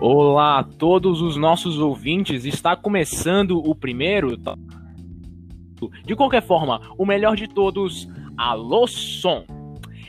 Olá 0.00 0.58
a 0.58 0.64
todos 0.64 1.22
os 1.22 1.36
nossos 1.36 1.78
ouvintes, 1.78 2.44
está 2.44 2.76
começando 2.76 3.58
o 3.58 3.74
primeiro. 3.74 4.36
De 6.04 6.16
qualquer 6.16 6.42
forma, 6.42 6.80
o 6.98 7.06
melhor 7.06 7.36
de 7.36 7.46
todos, 7.48 8.08
Alô 8.36 8.86
Som. 8.86 9.44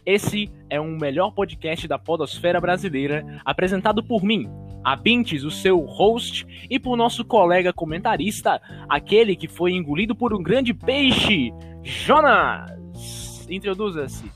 Esse 0.05 0.49
é 0.69 0.81
um 0.81 0.97
melhor 0.97 1.31
podcast 1.31 1.87
da 1.87 1.99
Podosfera 1.99 2.59
Brasileira, 2.59 3.41
apresentado 3.45 4.03
por 4.03 4.23
mim, 4.23 4.49
a 4.83 4.95
Bintes, 4.95 5.43
o 5.43 5.51
seu 5.51 5.79
host, 5.81 6.45
e 6.69 6.79
por 6.79 6.97
nosso 6.97 7.23
colega 7.23 7.71
comentarista, 7.71 8.61
aquele 8.89 9.35
que 9.35 9.47
foi 9.47 9.71
engolido 9.71 10.15
por 10.15 10.33
um 10.33 10.41
grande 10.41 10.73
peixe, 10.73 11.53
Jonas. 11.83 13.47
Introduza-se. 13.49 14.29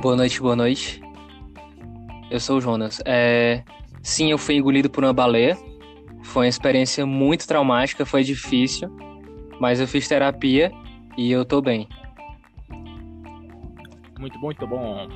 Boa 0.00 0.16
noite, 0.16 0.40
boa 0.40 0.56
noite. 0.56 1.02
Eu 2.30 2.40
sou 2.40 2.58
o 2.58 2.60
Jonas. 2.60 3.02
É... 3.04 3.62
Sim, 4.02 4.30
eu 4.30 4.38
fui 4.38 4.56
engolido 4.56 4.88
por 4.88 5.04
uma 5.04 5.12
baleia. 5.12 5.56
Foi 6.22 6.44
uma 6.44 6.48
experiência 6.48 7.06
muito 7.06 7.46
traumática, 7.46 8.04
foi 8.04 8.22
difícil, 8.22 8.90
mas 9.60 9.80
eu 9.80 9.86
fiz 9.86 10.06
terapia 10.08 10.72
e 11.16 11.30
eu 11.30 11.44
tô 11.44 11.62
bem. 11.62 11.88
Muito 14.18 14.38
bom, 14.38 14.46
muito 14.46 14.66
bom. 14.66 15.08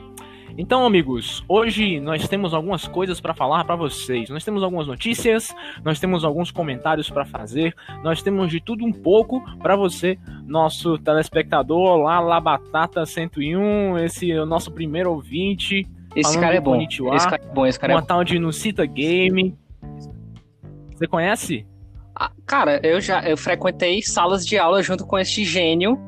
Então, 0.57 0.85
amigos, 0.85 1.43
hoje 1.49 1.99
nós 1.99 2.29
temos 2.29 2.53
algumas 2.53 2.87
coisas 2.87 3.21
para 3.21 3.33
falar 3.33 3.65
para 3.65 3.75
vocês. 3.75 4.29
Nós 4.29 4.45
temos 4.45 4.63
algumas 4.63 4.87
notícias, 4.87 5.55
nós 5.83 5.99
temos 5.99 6.25
alguns 6.25 6.51
comentários 6.51 7.09
para 7.09 7.25
fazer, 7.25 7.75
nós 8.03 8.23
temos 8.23 8.51
de 8.51 8.61
tudo 8.61 8.85
um 8.85 8.93
pouco 8.93 9.43
para 9.59 9.75
você, 9.77 10.19
nosso 10.47 10.99
telespectador 10.99 11.97
lá, 11.97 12.21
lá 12.21 12.39
Batata 12.39 13.07
101, 13.07 13.99
esse 13.99 14.31
é 14.31 14.43
o 14.43 14.47
nosso 14.47 14.71
primeiro 14.71 15.11
ouvinte. 15.11 15.89
Esse 16.15 16.39
cara 16.39 16.55
é 16.55 16.61
bom. 16.61 16.81
Esse 16.81 17.29
cara 17.29 17.43
é 17.43 17.55
bom, 17.55 17.67
esse 17.67 17.79
cara 17.79 17.93
uma 17.95 17.99
é 17.99 18.03
bom. 18.03 18.07
tal 18.07 18.25
de 18.25 18.39
Nucita 18.39 18.85
Game. 18.85 19.57
Você 20.95 21.07
conhece? 21.07 21.67
Ah, 22.15 22.31
cara, 22.47 22.81
eu 22.87 23.01
já 23.01 23.23
eu 23.23 23.37
frequentei 23.37 24.03
salas 24.03 24.47
de 24.47 24.59
aula 24.59 24.83
junto 24.83 25.07
com 25.07 25.19
esse 25.19 25.45
gênio. 25.45 25.99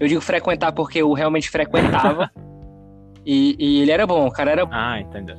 Eu 0.00 0.08
digo 0.08 0.20
frequentar 0.20 0.72
porque 0.72 1.00
eu 1.00 1.12
realmente 1.12 1.50
frequentava. 1.50 2.30
e, 3.24 3.56
e, 3.58 3.82
ele 3.82 3.90
era 3.90 4.06
bom, 4.06 4.26
o 4.26 4.30
cara 4.30 4.50
era 4.50 4.66
bom. 4.66 4.72
Ah, 4.74 5.00
entendeu. 5.00 5.36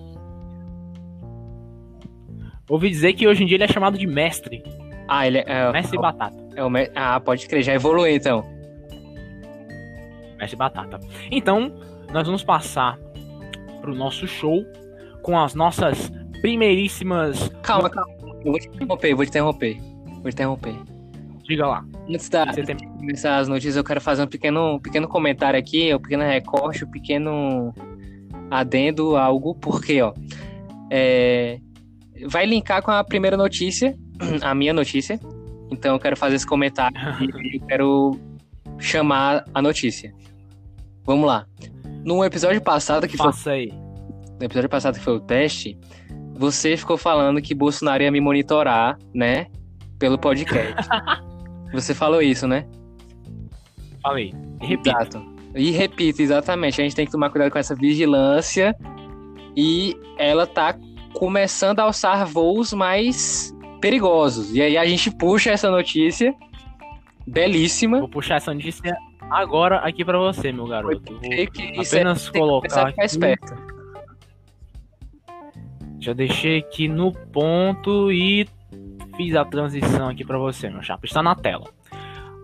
Ouvi 2.70 2.89
dizer 2.89 3.14
que 3.14 3.28
hoje 3.28 3.44
em 3.44 3.48
dia 3.48 3.58
ele 3.58 3.64
é 3.64 3.67
chamado 3.67 3.98
de 3.98 4.06
mestre. 4.06 4.64
Ah, 5.08 5.26
ele 5.26 5.39
é. 5.39 5.45
é 5.48 5.72
mestre 5.72 5.98
é, 5.98 6.02
Batata. 6.02 6.38
É 6.56 6.64
o, 6.64 6.70
ah, 6.95 7.20
pode 7.20 7.48
crer, 7.48 7.64
já 7.64 7.73
evoluiu 7.73 8.16
então. 8.16 8.45
Mestre 10.38 10.58
Batata. 10.58 11.00
Então, 11.32 11.73
nós 12.11 12.26
vamos 12.26 12.44
passar 12.44 12.98
pro 13.81 13.95
nosso 13.95 14.28
show 14.28 14.66
com 15.22 15.38
as 15.38 15.53
nossas 15.53 16.11
primeiríssimas. 16.42 17.50
Calma, 17.61 17.89
calma. 17.89 18.14
Eu 18.45 18.52
vou 18.52 18.59
te 18.59 18.67
interromper, 18.67 19.16
vou 19.16 19.25
te 19.25 19.30
interromper. 19.30 19.78
Vou 20.06 20.23
te 20.23 20.33
interromper. 20.33 20.75
Diga 21.44 21.67
lá. 21.67 21.86
Antes 22.09 22.30
da, 22.30 22.45
de 22.45 22.75
começar 22.75 23.38
as 23.38 23.48
notícias, 23.48 23.75
eu 23.75 23.83
quero 23.83 24.02
fazer 24.02 24.23
um 24.23 24.28
pequeno, 24.28 24.75
um 24.75 24.80
pequeno 24.80 25.08
comentário 25.08 25.59
aqui, 25.59 25.94
um 25.94 26.00
pequeno 26.00 26.23
recorte, 26.23 26.83
um 26.83 26.92
pequeno 26.92 27.73
adendo, 28.52 29.16
algo, 29.16 29.55
porque, 29.55 30.02
ó. 30.02 30.14
É, 30.89 31.59
vai 32.25 32.45
linkar 32.45 32.81
com 32.81 32.92
a 32.92 33.03
primeira 33.03 33.38
notícia, 33.38 33.95
a 34.42 34.53
minha 34.53 34.73
notícia. 34.73 35.20
Então 35.72 35.95
eu 35.95 36.00
quero 36.00 36.16
fazer 36.16 36.36
esse 36.36 36.48
comentário 36.48 36.98
e 37.53 37.59
quero 37.59 38.17
chamar 38.80 39.45
a 39.53 39.61
notícia. 39.61 40.14
Vamos 41.03 41.28
lá. 41.28 41.45
No 42.08 42.24
episódio 42.24 42.62
passado 42.62 43.06
que 43.06 43.18
Faça 43.18 43.44
foi. 43.44 43.52
aí. 43.52 43.74
No 44.40 44.46
episódio 44.46 44.70
passado 44.70 44.98
que 44.98 45.04
foi 45.04 45.18
o 45.18 45.20
teste, 45.20 45.78
você 46.36 46.78
ficou 46.78 46.98
falando 46.98 47.42
que 47.42 47.54
Bolsonaro 47.54 48.02
ia 48.02 48.10
me 48.10 48.22
monitorar, 48.22 48.98
né? 49.14 49.48
Pelo 50.00 50.17
podcast. 50.17 50.88
você 51.73 51.94
falou 51.94 52.22
isso, 52.22 52.48
né? 52.48 52.66
Falei. 54.02 54.34
Repito. 54.62 54.88
Exato. 54.88 55.22
E 55.54 55.70
repito, 55.72 56.22
exatamente. 56.22 56.80
A 56.80 56.86
gente 56.86 56.96
tem 56.96 57.06
que 57.06 57.12
tomar 57.12 57.30
cuidado 57.30 57.52
com 57.52 57.60
essa 57.60 57.76
vigilância. 57.76 58.73
E 59.54 59.94
ela 60.17 60.48
tá 60.48 60.78
começando 61.14 61.82
a 61.82 61.84
alçar 61.84 62.26
voos 62.26 62.72
mais 62.72 63.54
perigosos. 63.82 64.56
E 64.56 64.62
aí 64.62 64.78
a 64.78 64.86
gente 64.86 65.12
puxa 65.12 65.52
essa 65.52 65.70
notícia 65.70 66.34
belíssima. 67.28 68.00
Vou 68.00 68.08
puxar 68.08 68.36
essa 68.36 68.54
notícia 68.54 68.96
agora 69.30 69.77
aqui 69.77 70.04
para 70.04 70.17
você, 70.17 70.52
meu 70.52 70.67
garoto. 70.67 71.14
Vou 71.14 71.21
que 71.21 71.80
apenas 71.80 72.30
colocar 72.30 72.88
aqui. 72.88 73.02
Esperto. 73.02 73.55
Já 75.99 76.14
deixei 76.14 76.60
aqui 76.60 76.88
no 76.88 77.11
ponto 77.11 78.11
e 78.11 78.48
fiz 79.16 79.36
a 79.36 79.43
transição 79.43 80.10
aqui 80.10 80.23
para 80.23 80.37
você, 80.37 80.70
meu 80.70 80.82
chapa. 80.82 81.05
Está 81.05 81.23
na 81.23 81.36
tela. 81.36 81.70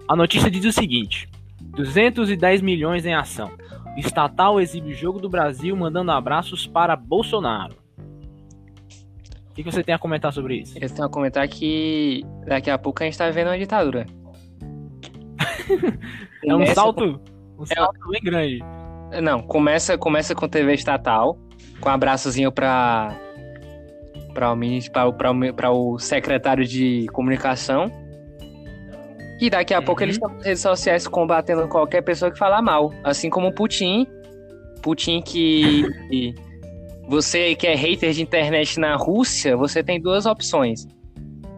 A 0.08 0.16
notícia 0.16 0.50
diz 0.50 0.66
o 0.66 0.72
seguinte: 0.72 1.30
210 1.62 2.62
milhões 2.62 3.06
em 3.06 3.14
ação. 3.14 3.52
Estatal 3.96 4.60
exibe 4.60 4.94
jogo 4.94 5.20
do 5.20 5.30
Brasil 5.30 5.76
mandando 5.76 6.12
abraços 6.12 6.66
para 6.66 6.96
Bolsonaro. 6.96 7.76
O 9.52 9.54
que 9.54 9.62
você 9.62 9.84
tem 9.84 9.94
a 9.94 10.00
comentar 10.00 10.34
sobre 10.34 10.58
isso? 10.58 10.76
Eu 10.82 10.90
tenho 10.90 11.06
a 11.06 11.10
comentar 11.10 11.48
que 11.48 12.26
daqui 12.48 12.72
a 12.72 12.78
pouco 12.78 13.04
a 13.04 13.06
gente 13.06 13.18
tá 13.18 13.30
vendo 13.30 13.48
uma 13.48 13.58
ditadura. 13.58 14.08
é 16.46 16.56
um 16.56 16.66
salto, 16.68 17.20
um 17.58 17.66
salto 17.66 17.98
é... 18.08 18.12
bem 18.12 18.22
grande. 18.24 18.60
Não, 19.22 19.42
começa, 19.42 19.98
começa 19.98 20.34
com 20.34 20.48
TV 20.48 20.74
estatal, 20.74 21.38
com 21.80 21.90
um 21.90 21.92
abraçozinho 21.92 22.52
para 22.52 23.16
para 24.34 24.52
o, 25.08 25.54
para 25.54 25.72
o 25.72 26.00
secretário 26.00 26.66
de 26.66 27.06
comunicação. 27.14 27.92
E 29.40 29.50
daqui 29.50 29.74
a 29.74 29.80
uhum. 29.80 29.86
pouco 29.86 30.02
eles 30.02 30.16
estão 30.16 30.30
nas 30.30 30.44
redes 30.44 30.62
sociais 30.62 31.08
combatendo 31.08 31.68
qualquer 31.68 32.02
pessoa 32.02 32.32
que 32.32 32.38
falar 32.38 32.62
mal. 32.62 32.92
Assim 33.04 33.30
como 33.30 33.50
o 33.50 33.54
Putin. 33.54 34.08
Putin 34.82 35.22
que. 35.22 35.84
você 37.08 37.54
que 37.54 37.68
é 37.68 37.76
hater 37.76 38.12
de 38.12 38.22
internet 38.22 38.80
na 38.80 38.96
Rússia, 38.96 39.56
você 39.56 39.84
tem 39.84 40.02
duas 40.02 40.26
opções. 40.26 40.88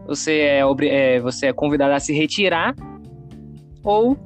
Você 0.06 0.40
é, 0.40 0.60
é, 0.82 1.20
você 1.20 1.46
é 1.46 1.52
convidado 1.52 1.94
a 1.94 2.00
se 2.00 2.12
retirar 2.12 2.74
ou 3.86 4.18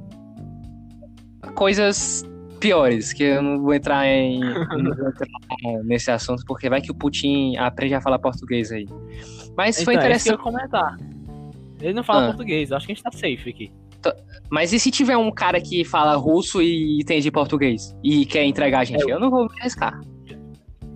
coisas 1.54 2.24
piores, 2.58 3.12
que 3.12 3.22
eu 3.22 3.42
não 3.42 3.60
vou 3.60 3.74
entrar 3.74 4.06
em 4.06 4.40
não 4.40 4.96
vou 4.96 5.08
entrar 5.08 5.84
nesse 5.84 6.10
assunto, 6.10 6.42
porque 6.46 6.68
vai 6.68 6.80
que 6.80 6.90
o 6.90 6.94
Putin 6.94 7.56
aprende 7.56 7.94
a 7.94 8.00
falar 8.00 8.18
português 8.18 8.72
aí. 8.72 8.88
Mas 9.56 9.76
então, 9.76 9.84
foi 9.84 9.94
interessante. 9.94 10.34
É 10.34 10.36
comentar. 10.38 10.96
Ele 11.80 11.92
não 11.92 12.02
fala 12.02 12.24
ah. 12.24 12.26
português, 12.28 12.72
acho 12.72 12.86
que 12.86 12.92
a 12.92 12.94
gente 12.94 13.04
tá 13.04 13.12
safe 13.12 13.50
aqui. 13.50 13.72
Mas 14.50 14.72
e 14.72 14.80
se 14.80 14.90
tiver 14.90 15.16
um 15.16 15.30
cara 15.30 15.60
que 15.60 15.84
fala 15.84 16.16
russo 16.16 16.60
e 16.62 16.98
entende 17.00 17.30
português 17.30 17.94
e 18.02 18.24
quer 18.24 18.44
entregar 18.44 18.80
a 18.80 18.84
gente? 18.84 19.02
Eu, 19.02 19.10
eu 19.10 19.20
não 19.20 19.30
vou 19.30 19.44
me 19.44 19.60
arriscar. 19.60 20.00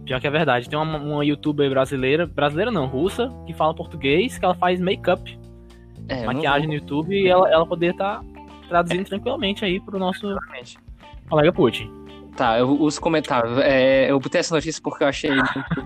Pior 0.05 0.21
que 0.21 0.27
é 0.27 0.31
verdade. 0.31 0.69
Tem 0.69 0.79
uma, 0.79 0.99
uma 0.99 1.25
youtuber 1.25 1.69
brasileira, 1.71 2.27
brasileira 2.27 2.71
não, 2.71 2.87
russa, 2.87 3.31
que 3.47 3.53
fala 3.53 3.75
português, 3.75 4.39
que 4.39 4.45
ela 4.45 4.55
faz 4.55 4.81
make-up, 4.81 5.39
é, 6.09 6.25
maquiagem 6.25 6.69
no 6.69 6.75
YouTube, 6.75 7.15
e 7.15 7.29
ela, 7.29 7.51
ela 7.51 7.67
poderia 7.67 7.93
estar 7.93 8.21
tá 8.21 8.34
traduzindo 8.69 9.05
tranquilamente 9.05 9.65
aí 9.65 9.81
pro 9.81 9.99
nosso 9.99 10.27
Exatamente. 10.27 10.79
colega 11.29 11.53
Putin. 11.53 11.91
Tá, 12.37 12.59
eu, 12.59 12.81
os 12.81 12.99
comentários. 12.99 13.59
É, 13.59 14.11
eu 14.11 14.19
botei 14.19 14.41
essa 14.41 14.55
notícia 14.55 14.81
porque 14.83 15.05
eu 15.05 15.09
achei 15.09 15.31
muito, 15.31 15.83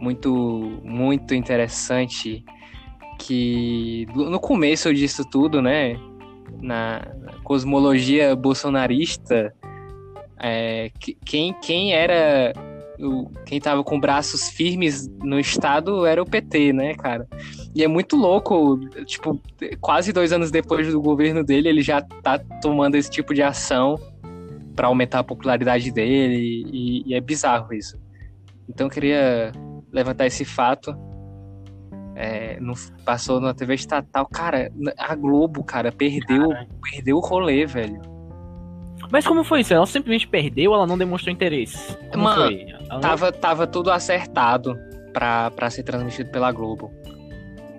muito, 0.00 0.80
muito 0.82 1.34
interessante 1.34 2.44
que 3.18 4.06
no 4.14 4.40
começo 4.40 4.92
disso 4.92 5.24
tudo, 5.30 5.60
né, 5.62 5.96
na 6.60 7.02
cosmologia 7.42 8.34
bolsonarista, 8.34 9.54
é, 10.38 10.90
quem, 11.24 11.52
quem 11.60 11.92
era 11.92 12.52
o, 12.98 13.30
quem 13.44 13.60
tava 13.60 13.82
com 13.82 13.98
braços 13.98 14.48
firmes 14.48 15.08
no 15.22 15.38
Estado 15.38 16.06
era 16.06 16.22
o 16.22 16.26
PT, 16.26 16.72
né, 16.72 16.94
cara? 16.94 17.26
E 17.74 17.82
é 17.82 17.88
muito 17.88 18.16
louco, 18.16 18.78
tipo, 19.04 19.40
quase 19.80 20.12
dois 20.12 20.32
anos 20.32 20.50
depois 20.50 20.90
do 20.90 21.00
governo 21.00 21.42
dele, 21.42 21.68
ele 21.68 21.82
já 21.82 22.00
tá 22.00 22.38
tomando 22.60 22.94
esse 22.94 23.10
tipo 23.10 23.34
de 23.34 23.42
ação 23.42 23.98
para 24.74 24.88
aumentar 24.88 25.20
a 25.20 25.24
popularidade 25.24 25.90
dele, 25.90 26.66
e, 26.72 27.02
e, 27.06 27.14
é 27.14 27.20
bizarro 27.20 27.72
isso. 27.72 27.98
Então 28.68 28.86
eu 28.86 28.90
queria 28.90 29.52
levantar 29.92 30.26
esse 30.26 30.44
fato. 30.44 30.96
É, 32.16 32.58
não, 32.60 32.74
passou 33.04 33.40
na 33.40 33.52
TV 33.52 33.74
estatal. 33.74 34.26
Cara, 34.26 34.72
a 34.96 35.14
Globo, 35.14 35.64
cara, 35.64 35.90
perdeu, 35.90 36.50
perdeu 36.80 37.16
o 37.16 37.20
rolê, 37.20 37.66
velho. 37.66 38.00
Mas 39.10 39.26
como 39.26 39.44
foi 39.44 39.60
isso? 39.60 39.74
Ela 39.74 39.86
simplesmente 39.86 40.26
perdeu, 40.26 40.74
ela 40.74 40.86
não 40.86 40.96
demonstrou 40.96 41.32
interesse. 41.32 41.96
Como 42.10 42.24
Mano, 42.24 42.50
tava, 43.00 43.32
tava 43.32 43.66
tudo 43.66 43.90
acertado 43.90 44.78
pra, 45.12 45.50
pra 45.50 45.70
ser 45.70 45.82
transmitido 45.82 46.30
pela 46.30 46.50
Globo. 46.52 46.92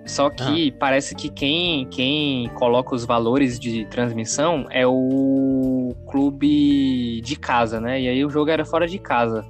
Só 0.06 0.30
que 0.30 0.70
ah. 0.72 0.76
parece 0.78 1.14
que 1.16 1.28
quem, 1.28 1.84
quem 1.86 2.48
coloca 2.50 2.94
os 2.94 3.04
valores 3.04 3.58
de 3.58 3.84
transmissão 3.86 4.64
é 4.70 4.86
o 4.86 5.94
clube 6.08 7.20
de 7.22 7.36
casa, 7.36 7.80
né? 7.80 8.00
E 8.00 8.08
aí 8.08 8.24
o 8.24 8.30
jogo 8.30 8.50
era 8.50 8.64
fora 8.64 8.86
de 8.86 8.98
casa. 8.98 9.44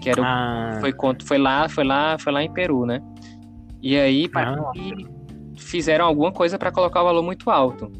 Que 0.00 0.08
era 0.08 0.22
o 0.22 0.24
Ah, 0.24 0.78
foi, 0.80 0.92
contra- 0.94 1.26
foi 1.26 1.36
lá, 1.36 1.68
foi 1.68 1.84
lá, 1.84 2.16
foi 2.18 2.32
lá 2.32 2.42
em 2.42 2.50
Peru, 2.50 2.86
né? 2.86 3.02
E 3.82 3.98
aí 3.98 4.30
Ah. 4.34 4.70
que 4.72 5.06
fizeram 5.58 6.06
alguma 6.06 6.32
coisa 6.32 6.58
pra 6.58 6.72
colocar 6.72 7.02
o 7.02 7.04
valor 7.04 7.22
muito 7.22 7.50
alto. 7.50 7.92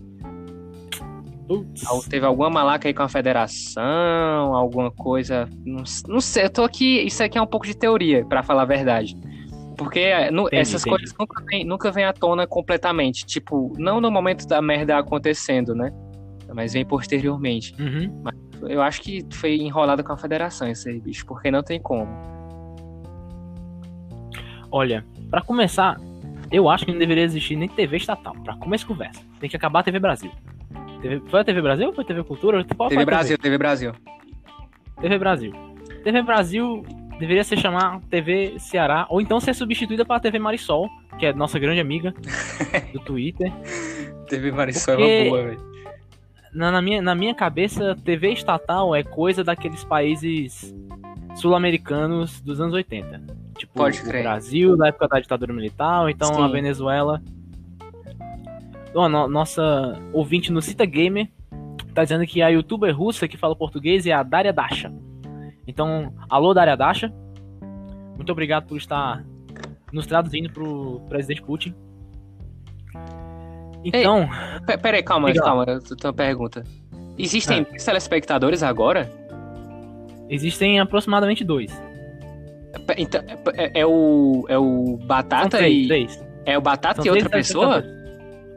Teve 2.08 2.24
alguma 2.26 2.48
malaca 2.50 2.88
aí 2.88 2.94
com 2.94 3.02
a 3.02 3.08
federação, 3.08 4.54
alguma 4.54 4.90
coisa. 4.90 5.48
Não, 5.64 5.82
não 6.08 6.20
sei, 6.20 6.44
eu 6.44 6.50
tô 6.50 6.62
aqui. 6.62 7.00
Isso 7.02 7.22
aqui 7.22 7.36
é 7.38 7.42
um 7.42 7.46
pouco 7.46 7.66
de 7.66 7.76
teoria, 7.76 8.24
pra 8.26 8.42
falar 8.42 8.62
a 8.62 8.66
verdade. 8.66 9.16
Porque 9.76 9.98
é, 10.00 10.30
nu- 10.30 10.42
Entendi, 10.46 10.56
essas 10.60 10.82
entendi. 10.82 10.96
coisas 10.96 11.16
nunca 11.18 11.42
vêm 11.46 11.64
nunca 11.64 11.90
vem 11.90 12.04
à 12.04 12.12
tona 12.12 12.46
completamente. 12.46 13.24
Tipo, 13.24 13.72
não 13.78 14.00
no 14.00 14.10
momento 14.10 14.46
da 14.46 14.60
merda 14.60 14.98
acontecendo, 14.98 15.74
né? 15.74 15.90
Mas 16.54 16.72
vem 16.74 16.84
posteriormente. 16.84 17.74
Uhum. 17.80 18.22
Eu 18.68 18.82
acho 18.82 19.00
que 19.00 19.24
foi 19.32 19.56
enrolado 19.56 20.04
com 20.04 20.12
a 20.12 20.16
federação 20.18 20.68
isso 20.70 20.88
aí, 20.88 21.00
bicho, 21.00 21.24
porque 21.24 21.50
não 21.50 21.62
tem 21.62 21.80
como. 21.80 22.06
Olha, 24.70 25.04
pra 25.30 25.40
começar, 25.42 25.96
eu 26.52 26.68
acho 26.68 26.84
que 26.84 26.92
não 26.92 26.98
deveria 26.98 27.24
existir 27.24 27.56
nem 27.56 27.68
TV 27.68 27.96
estatal. 27.96 28.34
Pra 28.44 28.56
começar 28.56 28.84
a 28.84 28.88
conversa. 28.88 29.20
Tem 29.40 29.48
que 29.48 29.56
acabar 29.56 29.80
a 29.80 29.82
TV 29.82 29.98
Brasil. 29.98 30.30
TV... 31.00 31.22
Foi 31.28 31.40
a 31.40 31.44
TV 31.44 31.60
Brasil 31.62 31.86
ou 31.88 31.92
foi 31.92 32.04
a 32.04 32.06
TV 32.06 32.22
Cultura? 32.24 32.64
Qual 32.76 32.88
TV 32.88 33.02
a 33.02 33.06
Brasil, 33.06 33.38
TV 33.38 33.58
Brasil. 33.58 33.92
TV 35.00 35.18
Brasil. 35.18 35.52
TV 36.04 36.22
Brasil 36.22 36.84
deveria 37.18 37.44
se 37.44 37.56
chamar 37.56 38.00
TV 38.08 38.54
Ceará, 38.58 39.06
ou 39.10 39.20
então 39.20 39.38
ser 39.40 39.54
substituída 39.54 40.04
pela 40.04 40.20
TV 40.20 40.38
Marisol, 40.38 40.88
que 41.18 41.26
é 41.26 41.32
nossa 41.32 41.58
grande 41.58 41.80
amiga 41.80 42.14
do 42.92 43.00
Twitter. 43.00 43.52
TV 44.28 44.50
Marisol 44.52 44.96
Porque- 44.96 45.10
é 45.10 45.22
uma 45.22 45.30
boa, 45.30 45.42
velho. 45.44 45.70
Na, 46.52 46.70
na 46.72 46.82
minha, 46.82 47.00
na 47.00 47.14
minha 47.14 47.34
cabeça, 47.34 47.94
TV 48.04 48.32
estatal 48.32 48.94
é 48.94 49.02
coisa 49.04 49.44
daqueles 49.44 49.84
países 49.84 50.74
sul-americanos 51.36 52.40
dos 52.40 52.60
anos 52.60 52.74
80. 52.74 53.22
Tipo, 53.56 53.74
Pode 53.74 54.00
o 54.00 54.04
crer. 54.04 54.22
Brasil, 54.22 54.76
da 54.76 54.88
época 54.88 55.06
da 55.06 55.20
ditadura 55.20 55.52
militar, 55.52 56.08
então 56.10 56.42
a 56.42 56.46
Sim. 56.46 56.52
Venezuela. 56.52 57.22
Ó, 58.94 59.08
no- 59.08 59.28
nossa 59.28 59.98
ouvinte 60.12 60.50
no 60.52 60.60
Cita 60.60 60.84
Gamer 60.84 61.28
tá 61.94 62.02
dizendo 62.02 62.26
que 62.26 62.40
a 62.42 62.48
youtuber 62.48 62.96
russa 62.96 63.26
que 63.28 63.36
fala 63.36 63.54
português 63.56 64.06
é 64.06 64.12
a 64.12 64.22
Daria 64.22 64.52
Dasha. 64.52 64.92
Então, 65.66 66.12
alô 66.28 66.52
Daria 66.54 66.76
Dasha. 66.76 67.12
Muito 68.16 68.30
obrigado 68.32 68.66
por 68.66 68.76
estar 68.76 69.24
nos 69.92 70.06
traduzindo 70.06 70.52
pro 70.52 71.00
presidente 71.08 71.42
Putin. 71.42 71.74
Então, 73.84 74.28
Pe- 74.66 74.76
Peraí, 74.78 75.02
calma, 75.02 75.28
Diga 75.32 75.40
lá. 75.44 75.46
calma, 75.50 75.64
eu 75.68 75.80
tenho 75.80 75.96
uma 76.04 76.12
pergunta. 76.12 76.64
Existem 77.18 77.64
telespectadores 77.64 78.62
agora? 78.62 79.10
existem 80.32 80.78
aproximadamente 80.78 81.42
dois. 81.42 81.72
Então, 82.96 83.20
é, 83.56 83.80
é 83.80 83.84
o, 83.86 84.44
é 84.48 84.56
o 84.56 84.96
Batata 85.04 85.58
três, 85.58 85.84
e. 85.84 85.88
três. 85.88 86.24
É 86.46 86.56
o 86.56 86.60
Batata 86.60 87.02
São 87.02 87.06
e 87.06 87.10
outra 87.10 87.28
pessoa? 87.28 87.82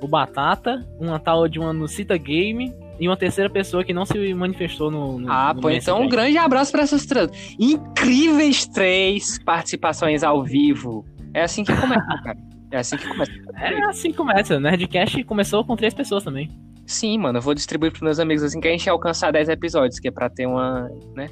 O 0.04 0.08
Batata, 0.08 0.86
uma 1.00 1.18
tal 1.18 1.48
de 1.48 1.60
uma 1.60 1.72
no 1.72 1.88
Cita 1.88 2.18
Game 2.18 2.74
e 3.00 3.08
uma 3.08 3.16
terceira 3.16 3.50
pessoa 3.50 3.84
que 3.84 3.94
não 3.94 4.06
se 4.06 4.34
manifestou 4.34 4.92
no. 4.92 5.20
no 5.20 5.32
Ah, 5.32 5.54
no 5.54 5.62
pô, 5.62 5.70
então 5.70 6.02
um 6.02 6.10
grande 6.10 6.38
abraço 6.38 6.72
pra 6.72 6.84
essas 6.84 7.06
três. 7.06 7.30
Incríveis 7.60 8.68
três 8.68 9.40
participações 9.40 10.24
ao 10.24 10.44
vivo. 10.44 11.06
É 11.34 11.44
assim 11.44 11.64
que 11.64 11.74
começa, 11.76 12.22
cara. 12.24 12.38
É 12.72 12.78
assim 12.78 12.98
que 12.98 13.08
começa. 13.08 13.32
É 13.56 13.84
assim 13.86 14.12
que 14.12 14.18
começa. 14.18 14.60
Nerdcast 14.60 15.24
começou 15.24 15.64
com 15.64 15.76
três 15.76 15.94
pessoas 15.94 16.24
também. 16.24 16.50
Sim, 16.86 17.18
mano, 17.18 17.38
eu 17.38 17.42
vou 17.42 17.54
distribuir 17.54 17.92
pros 17.92 18.02
meus 18.02 18.20
amigos 18.20 18.44
assim 18.44 18.60
que 18.60 18.68
a 18.68 18.72
gente 18.72 18.90
alcançar 18.90 19.32
10 19.32 19.50
episódios, 19.50 20.00
que 20.00 20.10
é 20.10 20.12
pra 20.12 20.30
ter 20.30 20.46
uma. 20.46 20.90
né? 21.16 21.30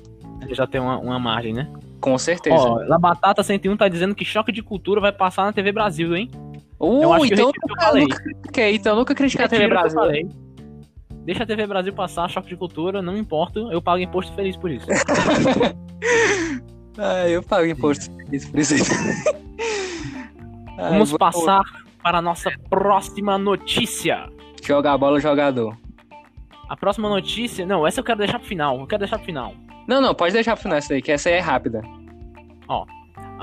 Já 0.52 0.66
tem 0.66 0.80
uma, 0.80 0.98
uma 0.98 1.20
margem, 1.20 1.54
né? 1.54 1.68
Com 2.00 2.18
certeza. 2.18 2.56
Ó, 2.56 2.76
La 2.88 2.98
Batata 2.98 3.44
101 3.44 3.78
tá 3.78 3.88
dizendo 3.88 4.16
que 4.16 4.26
Choque 4.26 4.52
de 4.52 4.64
Cultura 4.64 5.02
vai 5.02 5.12
passar 5.12 5.44
na 5.44 5.54
TV 5.54 5.72
Brasil, 5.72 6.16
hein? 6.16 6.32
Uh, 6.82 7.04
eu 7.04 7.12
eu 7.16 7.26
então 7.26 7.38
eu 7.40 7.54
nunca, 7.70 7.82
falei. 7.86 8.04
nunca 8.04 8.24
critiquei, 8.24 8.76
então 8.76 8.96
nunca 8.96 9.14
critiquei 9.16 9.46
a 9.46 9.50
TV 9.50 9.66
eu 9.66 9.70
Brasil. 9.70 10.02
Deixa 11.24 11.44
a 11.44 11.46
TV 11.46 11.68
Brasil 11.68 11.94
passar, 11.94 12.28
Choque 12.30 12.50
de 12.50 12.56
Cultura, 12.58 13.02
não 13.02 13.16
importa, 13.16 13.60
eu 13.60 13.80
pago 13.82 14.00
imposto 14.02 14.34
feliz 14.34 14.58
por 14.58 14.72
isso. 14.72 14.88
Ah, 16.98 17.28
eu 17.30 17.42
pago 17.42 17.66
imposto 17.66 18.12
isso 18.32 18.52
por 18.52 18.60
isso. 18.60 18.74
aí. 18.74 18.82
Ah, 20.78 20.90
Vamos 20.90 21.12
vou- 21.12 21.20
passar 21.20 21.62
para 22.02 22.18
a 22.18 22.22
nossa 22.22 22.52
próxima 22.70 23.38
notícia. 23.38 24.28
Jogar 24.64 24.98
bola, 24.98 25.20
jogador. 25.20 25.78
A 26.68 26.76
próxima 26.76 27.08
notícia. 27.08 27.66
Não, 27.68 27.86
essa 27.86 28.00
eu 28.00 28.04
quero 28.04 28.18
deixar 28.20 28.40
pro 28.40 28.48
final. 28.48 28.80
Eu 28.80 28.88
quero 28.88 29.00
deixar 29.02 29.18
pro 29.18 29.26
final. 29.26 29.54
Não, 29.88 30.02
não, 30.02 30.16
pode 30.16 30.34
deixar 30.34 30.54
pro 30.56 30.64
final 30.64 30.78
essa 30.80 30.90
daí, 30.90 31.02
que 31.02 31.12
essa 31.12 31.30
aí 31.30 31.36
é 31.36 31.40
rápida. 31.40 31.82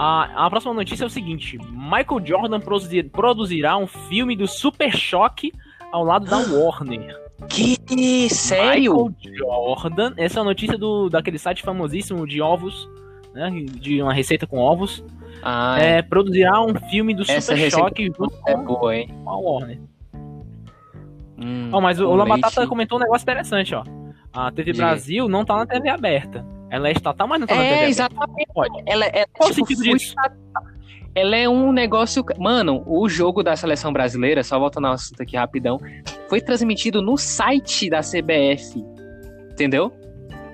A, 0.01 0.47
a 0.47 0.49
próxima 0.51 0.73
notícia 0.73 1.03
é 1.03 1.07
o 1.07 1.11
seguinte: 1.11 1.59
Michael 1.73 2.25
Jordan 2.25 2.61
produzir- 2.61 3.11
produzirá 3.11 3.77
um 3.77 3.87
filme 3.89 4.37
do 4.37 4.47
Super 4.47 4.97
Choque 4.97 5.53
ao 5.91 6.05
lado 6.05 6.25
da 6.27 6.37
Warner. 6.55 7.17
Que? 7.49 8.29
Sério? 8.31 8.93
Michael 8.95 9.37
Jordan, 9.37 10.13
essa 10.17 10.39
é 10.39 10.43
a 10.43 10.45
notícia 10.45 10.79
do, 10.79 11.09
daquele 11.09 11.39
site 11.39 11.63
famosíssimo 11.63 12.27
de 12.29 12.41
ovos, 12.41 12.89
né? 13.35 13.51
De 13.51 14.01
uma 14.01 14.13
receita 14.13 14.47
com 14.47 14.59
ovos. 14.59 15.05
Ah, 15.43 15.77
É, 15.81 16.01
produzirá 16.03 16.61
um 16.61 16.75
filme 16.91 17.13
do 17.15 17.25
Super 17.25 17.71
Choque 17.71 18.07
junto 18.07 18.33
é 18.47 18.55
com 18.55 18.65
boa, 18.65 18.95
hein? 18.97 19.09
a 19.27 19.37
Warner. 19.37 19.81
Hum, 21.41 21.71
Ó, 21.73 21.81
mas 21.81 22.01
o 22.01 22.15
Labatata 22.15 22.61
leite. 22.61 22.69
comentou 22.69 22.99
um 22.99 23.01
negócio 23.03 23.25
interessante, 23.25 23.75
ó. 23.75 23.85
A 24.33 24.51
TV. 24.51 24.73
Brasil 24.73 25.29
não 25.29 25.45
tá 25.45 25.57
na 25.57 25.67
TV 25.67 25.89
aberta. 25.89 26.45
Ela 26.71 26.89
é 26.89 26.93
estatal, 26.93 27.27
mas 27.29 27.41
não 27.41 27.47
tá 27.47 27.55
na 27.55 27.63
TV 27.63 27.75
É, 27.75 27.89
exatamente. 27.89 28.47
Pode. 28.55 28.83
Ela 28.87 29.07
é, 29.07 29.25
Qual 29.33 29.49
o 29.51 29.53
tipo, 29.55 29.67
sentido 29.67 29.85
fui- 29.85 29.99
disso? 29.99 30.15
Ela 31.15 31.37
é 31.37 31.49
um 31.49 31.73
negócio. 31.73 32.25
Mano, 32.39 32.83
o 32.87 33.09
jogo 33.09 33.43
da 33.43 33.57
seleção 33.57 33.93
brasileira, 33.93 34.45
só 34.45 34.59
voltando 34.59 34.87
ao 34.87 34.93
assunto 34.93 35.21
aqui 35.23 35.37
rapidão, 35.37 35.81
foi 36.29 36.41
transmitido 36.41 37.01
no 37.03 37.17
site 37.17 37.89
da 37.91 38.01
CBF. 38.01 38.85
Entendeu? 39.51 39.93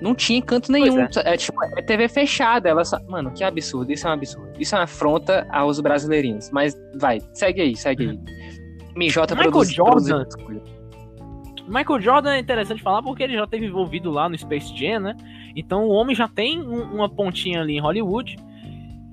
Não 0.01 0.15
tinha 0.15 0.41
canto 0.41 0.71
nenhum. 0.71 0.99
É. 1.01 1.37
tipo, 1.37 1.57
é 1.77 1.81
TV 1.81 2.07
fechada. 2.09 2.67
Ela 2.69 2.83
só... 2.83 2.97
Mano, 3.07 3.31
que 3.31 3.43
absurdo. 3.43 3.91
Isso 3.91 4.07
é 4.07 4.09
um 4.09 4.13
absurdo. 4.13 4.49
Isso 4.59 4.73
é 4.75 4.77
uma 4.79 4.83
afronta 4.85 5.45
aos 5.51 5.79
brasileirinhos. 5.79 6.49
Mas 6.51 6.75
vai, 6.95 7.21
segue 7.33 7.61
aí, 7.61 7.75
segue 7.75 8.09
aí. 8.09 8.19
MJ 8.95 9.21
Michael 9.35 9.51
produz- 9.51 9.73
Jordan. 9.73 10.23
produz. 10.25 10.74
Michael 11.67 11.99
Jordan 12.01 12.33
é 12.35 12.39
interessante 12.39 12.81
falar 12.81 13.01
porque 13.01 13.23
ele 13.23 13.33
já 13.33 13.43
esteve 13.43 13.65
envolvido 13.65 14.11
lá 14.11 14.29
no 14.29 14.37
Space 14.37 14.75
Jam, 14.77 14.99
né? 14.99 15.15
Então 15.55 15.85
o 15.85 15.89
homem 15.89 16.15
já 16.15 16.27
tem 16.27 16.61
um- 16.61 16.93
uma 16.95 17.09
pontinha 17.09 17.61
ali 17.61 17.75
em 17.77 17.79
Hollywood. 17.81 18.37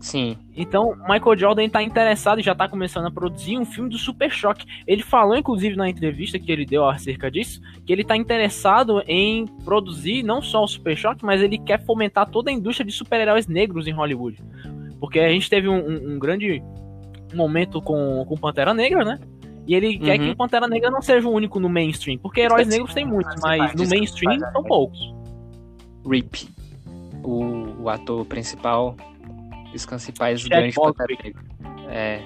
Sim. 0.01 0.37
Então 0.57 0.97
Michael 1.09 1.37
Jordan 1.39 1.65
está 1.65 1.81
interessado 1.83 2.41
e 2.41 2.43
já 2.43 2.53
está 2.53 2.69
começando 2.69 3.07
a 3.07 3.11
produzir 3.11 3.57
um 3.57 3.65
filme 3.65 3.89
do 3.89 3.97
Super 3.97 4.31
Choque. 4.33 4.67
Ele 4.87 5.03
falou, 5.03 5.37
inclusive, 5.37 5.77
na 5.77 5.89
entrevista 5.89 6.39
que 6.41 6.51
ele 6.51 6.67
deu 6.67 6.85
acerca 6.89 7.31
disso, 7.31 7.61
que 7.87 7.93
ele 7.93 8.03
está 8.03 8.17
interessado 8.17 9.01
em 9.07 9.47
produzir 9.65 10.25
não 10.25 10.43
só 10.43 10.65
o 10.65 10.69
Super 10.69 10.97
Choque, 10.97 11.25
mas 11.25 11.41
ele 11.41 11.57
quer 11.57 11.85
fomentar 11.85 12.29
toda 12.29 12.51
a 12.51 12.53
indústria 12.53 12.85
de 12.85 12.93
super-heróis 12.93 13.47
negros 13.47 13.87
em 13.87 13.93
Hollywood. 13.93 14.39
Porque 14.99 15.21
a 15.21 15.29
gente 15.31 15.49
teve 15.49 15.69
um, 15.69 15.79
um- 15.79 16.15
um 16.15 16.19
grande 16.19 16.61
momento 17.33 17.81
com, 17.81 18.25
com 18.27 18.37
Pantera 18.37 18.75
Negra, 18.75 19.05
né? 19.05 19.21
E 19.67 19.75
ele 19.75 19.99
quer 19.99 20.19
Uhum. 20.19 20.27
que 20.27 20.31
o 20.33 20.37
Pantera 20.37 20.67
Negra 20.67 20.91
não 20.91 21.01
seja 21.01 21.29
o 21.29 21.33
único 21.33 21.61
no 21.61 21.69
mainstream. 21.69 22.19
Porque 22.19 22.41
heróis 22.41 22.67
negros 22.67 22.93
tem 22.93 23.05
muitos, 23.07 23.35
mas 23.41 23.75
no 23.75 23.87
mainstream 23.89 24.39
são 24.53 24.63
poucos. 24.65 24.99
Rip. 26.09 26.49
O, 27.23 27.83
o 27.85 27.89
ator 27.89 28.25
principal. 28.27 28.97
Descanse 29.73 30.11
em 30.11 30.15
paz, 30.15 30.41
o 30.45 30.49
Jack 30.49 30.61
grande. 30.61 30.75
Pantera 30.75 31.23
Negra. 31.23 31.43
É. 31.89 32.23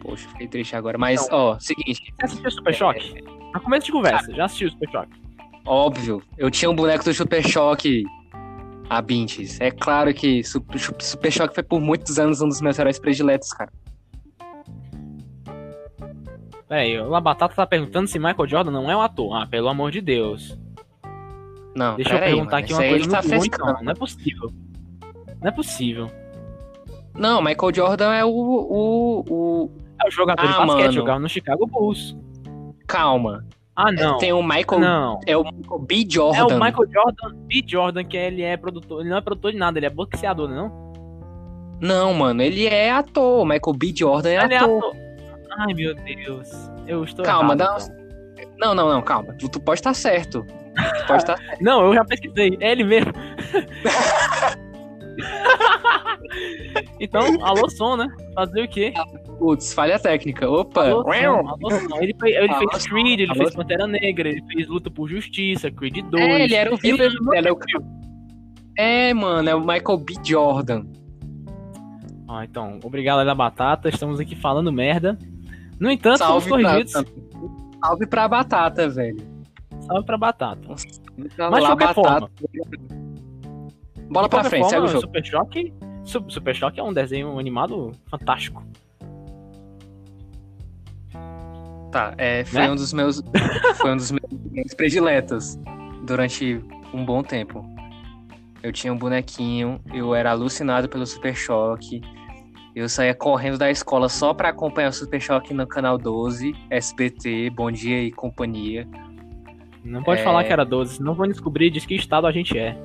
Poxa, 0.00 0.28
fiquei 0.30 0.48
triste 0.48 0.76
agora. 0.76 0.98
Mas, 0.98 1.24
Então. 1.24 1.38
ó, 1.38 1.58
seguinte. 1.60 2.12
Você 2.18 2.24
assistiu 2.26 2.50
Super 2.50 2.74
Choque? 2.74 3.24
A 3.54 3.60
começo 3.60 3.86
de 3.86 3.92
conversa, 3.92 4.34
já 4.34 4.44
assistiu 4.46 4.70
Super 4.70 4.90
Choque? 4.90 5.12
Óbvio, 5.64 6.22
eu 6.36 6.50
tinha 6.50 6.70
um 6.70 6.74
boneco 6.74 7.04
do 7.04 7.14
Super 7.14 7.42
Choque 7.46 8.04
a 8.90 9.00
Bintes. 9.00 9.58
É 9.60 9.70
claro 9.70 10.12
que 10.12 10.42
Super, 10.44 10.78
Super 11.00 11.30
Choque 11.32 11.54
foi 11.54 11.62
por 11.62 11.80
muitos 11.80 12.18
anos 12.18 12.42
um 12.42 12.48
dos 12.48 12.60
meus 12.60 12.78
heróis 12.78 12.98
prediletos, 12.98 13.48
cara. 13.50 13.72
Peraí, 16.74 16.98
o 16.98 17.08
Labatata 17.08 17.54
tá 17.54 17.64
perguntando 17.64 18.08
se 18.08 18.18
Michael 18.18 18.48
Jordan 18.48 18.72
não 18.72 18.90
é 18.90 18.96
um 18.96 19.00
ator. 19.00 19.32
Ah, 19.36 19.46
pelo 19.46 19.68
amor 19.68 19.92
de 19.92 20.00
Deus. 20.00 20.58
Não, 21.72 21.94
Deixa 21.94 22.14
eu 22.14 22.16
aí, 22.18 22.24
perguntar 22.24 22.50
mano, 22.56 22.64
aqui 22.64 22.72
uma 22.72 22.82
aí 22.82 22.88
coisa 22.90 23.04
ele 23.04 23.12
tá 23.12 23.22
muito 23.22 23.28
frescando. 23.28 23.72
não. 23.74 23.82
Não 23.84 23.92
é 23.92 23.94
possível. 23.94 24.50
Não 25.40 25.48
é 25.48 25.50
possível. 25.52 26.10
Não, 27.16 27.40
Michael 27.40 27.74
Jordan 27.74 28.12
é 28.12 28.24
o. 28.24 28.28
o, 28.28 29.24
o... 29.30 29.70
É 30.04 30.08
o 30.08 30.10
jogador 30.10 30.42
de 30.42 30.48
Ah, 30.52 30.66
basquete, 30.66 30.80
mano. 30.80 30.92
jogava 30.92 31.20
no 31.20 31.28
Chicago 31.28 31.64
Bulls. 31.64 32.16
Calma. 32.88 33.46
Ah, 33.76 33.92
não. 33.92 34.18
Tem 34.18 34.32
o 34.32 34.42
Michael. 34.42 34.80
Não. 34.80 35.20
É 35.28 35.36
o 35.36 35.44
Michael 35.44 35.78
B. 35.78 35.94
É 36.02 36.10
Jordan. 36.10 36.56
o 36.56 36.60
Michael 36.60 36.90
Jordan, 36.92 37.36
B. 37.46 37.64
Jordan, 37.64 38.02
que 38.04 38.16
ele 38.16 38.42
é 38.42 38.56
produtor. 38.56 39.00
Ele 39.02 39.10
não 39.10 39.18
é 39.18 39.20
produtor 39.20 39.52
de 39.52 39.58
nada, 39.58 39.78
ele 39.78 39.86
é 39.86 39.90
boxeador, 39.90 40.48
não? 40.48 40.72
Não, 41.80 42.12
mano, 42.14 42.42
ele 42.42 42.66
é 42.66 42.90
ator. 42.90 43.42
O 43.42 43.44
Michael 43.44 43.74
B. 43.76 43.92
Jordan 43.94 44.30
é 44.30 44.44
Ele 44.44 44.54
é 44.54 44.56
ator. 44.58 45.03
Ai, 45.58 45.74
meu 45.74 45.94
Deus. 45.94 46.50
Eu 46.86 47.04
estou 47.04 47.24
Calma, 47.24 47.54
errado, 47.54 47.78
dá 47.78 47.92
então. 48.36 48.48
Não, 48.58 48.74
não, 48.74 48.88
não, 48.88 49.02
calma. 49.02 49.34
Tu, 49.34 49.48
tu 49.48 49.60
pode 49.60 49.80
estar 49.80 49.94
certo. 49.94 50.44
Tu 50.44 51.06
pode 51.06 51.22
estar 51.22 51.36
certo. 51.36 51.62
Não, 51.62 51.86
eu 51.86 51.94
já 51.94 52.04
pesquisei. 52.04 52.56
É 52.60 52.72
ele 52.72 52.84
mesmo. 52.84 53.12
Então, 57.00 57.22
alô 57.44 57.68
som, 57.70 57.96
né? 57.96 58.08
Fazer 58.34 58.62
o 58.62 58.68
quê? 58.68 58.92
Putz, 59.38 59.72
falha 59.72 59.98
técnica. 59.98 60.48
Opa! 60.48 60.88
Alô, 60.88 61.04
som, 61.04 61.48
alô, 61.48 61.70
som. 61.70 62.00
Ele, 62.00 62.14
fez, 62.20 62.36
ele 62.36 62.48
Alô, 62.52 62.70
fez 62.70 62.86
Creed, 62.86 63.20
ele 63.20 63.34
fez. 63.34 63.54
Pantera 63.54 63.86
Negra, 63.86 64.28
ele 64.28 64.42
fez 64.52 64.66
Luta 64.66 64.90
por 64.90 65.08
Justiça, 65.08 65.70
Creed 65.70 65.98
2. 66.04 66.22
É, 66.22 66.42
ele 66.42 66.54
era 66.54 66.74
o 66.74 66.76
vilão. 66.76 67.08
um 67.22 67.34
Ele 67.34 67.48
é, 67.48 67.52
de 67.52 67.76
o... 67.76 67.82
é, 68.76 69.14
mano, 69.14 69.48
é 69.48 69.54
o 69.54 69.60
Michael 69.60 69.98
B. 69.98 70.14
Jordan. 70.24 70.84
Ah, 72.28 72.44
então, 72.44 72.80
obrigado 72.82 73.20
aí 73.20 73.26
da 73.26 73.34
batata, 73.34 73.88
estamos 73.88 74.18
aqui 74.18 74.34
falando 74.34 74.72
merda. 74.72 75.18
No 75.80 75.90
entanto, 75.90 76.18
Salve 76.18 76.48
somos 76.48 76.62
pra, 76.62 76.70
corrigidos. 76.72 77.12
salve 77.82 78.06
pra 78.06 78.28
batata, 78.28 78.88
velho. 78.88 79.16
Salve 79.86 80.06
pra 80.06 80.16
batata. 80.16 80.60
Pra 81.36 81.50
Mas 81.50 81.60
de 81.62 81.66
qualquer 81.68 81.94
forma, 81.94 82.30
Bola 84.10 84.28
pra 84.28 84.44
frente, 84.44 84.68
segue 84.68 84.72
forma, 84.74 84.86
o 84.86 84.88
jogo. 84.88 85.00
Super 85.06 85.24
Choque, 85.24 85.74
Su- 86.04 86.24
Super 86.28 86.54
Choque 86.54 86.78
é 86.78 86.82
um 86.82 86.92
desenho 86.92 87.38
animado 87.38 87.92
fantástico. 88.10 88.62
Tá, 91.90 92.14
é, 92.18 92.44
foi 92.44 92.60
Né? 92.60 92.70
um 92.70 92.74
dos 92.74 92.92
meus. 92.92 93.22
foi 93.80 93.92
um 93.92 93.96
dos 93.96 94.10
meus 94.10 94.74
prediletos 94.76 95.56
durante 96.06 96.60
um 96.92 97.04
bom 97.04 97.22
tempo. 97.22 97.64
Eu 98.62 98.72
tinha 98.72 98.92
um 98.92 98.98
bonequinho, 98.98 99.80
eu 99.92 100.14
era 100.14 100.30
alucinado 100.30 100.88
pelo 100.88 101.06
Super 101.06 101.34
Choque. 101.36 102.00
Eu 102.74 102.88
saía 102.88 103.14
correndo 103.14 103.56
da 103.56 103.70
escola 103.70 104.08
só 104.08 104.34
pra 104.34 104.48
acompanhar 104.48 104.88
o 104.88 104.92
Super 104.92 105.20
Choque 105.20 105.54
no 105.54 105.66
canal 105.66 105.96
12, 105.96 106.54
SBT, 106.70 107.50
Bom 107.50 107.70
Dia 107.70 108.02
e 108.02 108.10
Companhia. 108.10 108.86
Não 109.84 110.02
pode 110.02 110.20
É. 110.22 110.24
falar 110.24 110.42
que 110.44 110.52
era 110.52 110.64
12, 110.64 110.96
senão 110.96 111.14
vão 111.14 111.28
descobrir 111.28 111.70
de 111.70 111.80
que 111.86 111.94
estado 111.94 112.26
a 112.26 112.32
gente 112.32 112.58
é. 112.58 112.76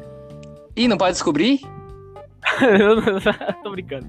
Ih, 0.75 0.87
não 0.87 0.97
pode 0.97 1.13
descobrir? 1.13 1.59
Tô 3.63 3.71
brincando. 3.71 4.05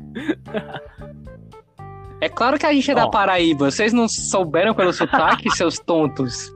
É 2.20 2.28
claro 2.28 2.58
que 2.58 2.66
a 2.66 2.72
gente 2.74 2.90
é 2.90 2.94
da 2.94 3.06
Ó. 3.06 3.10
Paraíba. 3.10 3.70
Vocês 3.70 3.92
não 3.94 4.06
souberam 4.06 4.74
pelo 4.74 4.92
sotaque, 4.92 5.48
seus 5.56 5.78
tontos? 5.78 6.52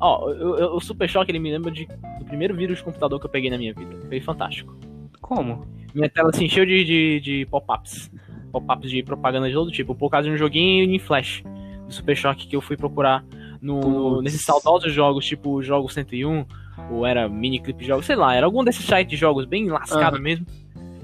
Ó, 0.00 0.30
eu- 0.30 0.76
o 0.76 0.80
Super 0.80 1.08
Choque 1.08 1.32
ele 1.32 1.38
me 1.40 1.50
lembra 1.50 1.72
de, 1.72 1.86
do 2.18 2.24
primeiro 2.24 2.54
vírus 2.54 2.78
de 2.78 2.84
computador 2.84 3.18
que 3.18 3.26
eu 3.26 3.30
peguei 3.30 3.50
na 3.50 3.58
minha 3.58 3.74
vida. 3.74 3.98
Foi 4.06 4.20
fantástico. 4.20 4.76
Como? 5.20 5.66
Minha 5.94 6.08
tela 6.08 6.32
se 6.32 6.44
encheu 6.44 6.64
de, 6.64 6.84
de, 6.84 7.20
de 7.20 7.46
pop-ups. 7.46 8.10
Pop-ups 8.50 8.90
de 8.90 9.02
propaganda 9.02 9.48
de 9.48 9.54
todo 9.54 9.70
tipo, 9.70 9.94
por 9.94 10.10
causa 10.10 10.28
de 10.28 10.34
um 10.34 10.38
joguinho 10.38 10.90
em 10.90 10.98
flash 10.98 11.42
do 11.86 11.92
Super 11.92 12.16
Choque 12.16 12.46
que 12.46 12.56
eu 12.56 12.60
fui 12.60 12.76
procurar 12.76 13.24
no, 13.60 14.20
nesses 14.20 14.42
saudosos 14.42 14.92
jogos, 14.92 15.24
tipo 15.24 15.50
o 15.50 15.62
Jogo 15.62 15.88
101, 15.88 16.44
ou 16.90 17.06
era 17.06 17.28
Mini 17.28 17.60
Clip 17.60 17.84
Jogos, 17.84 18.06
sei 18.06 18.16
lá, 18.16 18.34
era 18.34 18.44
algum 18.44 18.64
desses 18.64 18.84
sites 18.84 19.10
de 19.10 19.16
jogos 19.16 19.46
bem 19.46 19.68
lascado 19.68 20.16
Aham. 20.16 20.22
mesmo. 20.22 20.46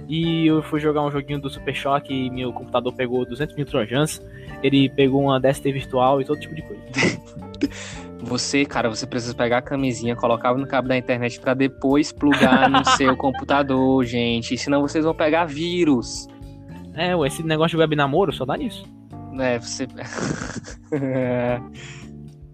E 0.08 0.46
eu 0.46 0.62
fui 0.62 0.80
jogar 0.80 1.02
um 1.02 1.10
joguinho 1.10 1.38
do 1.38 1.50
Super 1.50 1.74
Choque 1.74 2.12
e 2.12 2.30
meu 2.30 2.50
computador 2.50 2.92
pegou 2.94 3.26
200 3.26 3.54
mil 3.54 3.66
trojans. 3.66 4.22
Ele 4.62 4.88
pegou 4.88 5.22
uma 5.22 5.38
DST 5.38 5.70
virtual 5.70 6.20
e 6.20 6.24
todo 6.24 6.40
tipo 6.40 6.54
de 6.54 6.62
coisa. 6.62 6.82
Você, 8.20 8.64
cara, 8.64 8.88
você 8.88 9.06
precisa 9.06 9.34
pegar 9.34 9.58
a 9.58 9.62
camisinha, 9.62 10.16
colocar 10.16 10.52
no 10.54 10.66
cabo 10.66 10.88
da 10.88 10.96
internet 10.96 11.40
pra 11.40 11.54
depois 11.54 12.10
plugar 12.12 12.68
no 12.68 12.84
seu 12.96 13.16
computador, 13.16 14.04
gente. 14.04 14.58
Senão 14.58 14.80
vocês 14.80 15.04
vão 15.04 15.14
pegar 15.14 15.44
vírus. 15.44 16.26
É, 16.94 17.12
esse 17.26 17.42
negócio 17.44 17.76
de 17.76 17.80
web 17.80 17.94
namoro 17.94 18.32
só 18.32 18.44
dá 18.44 18.56
nisso. 18.56 18.84
É, 19.38 19.58
você. 19.58 19.86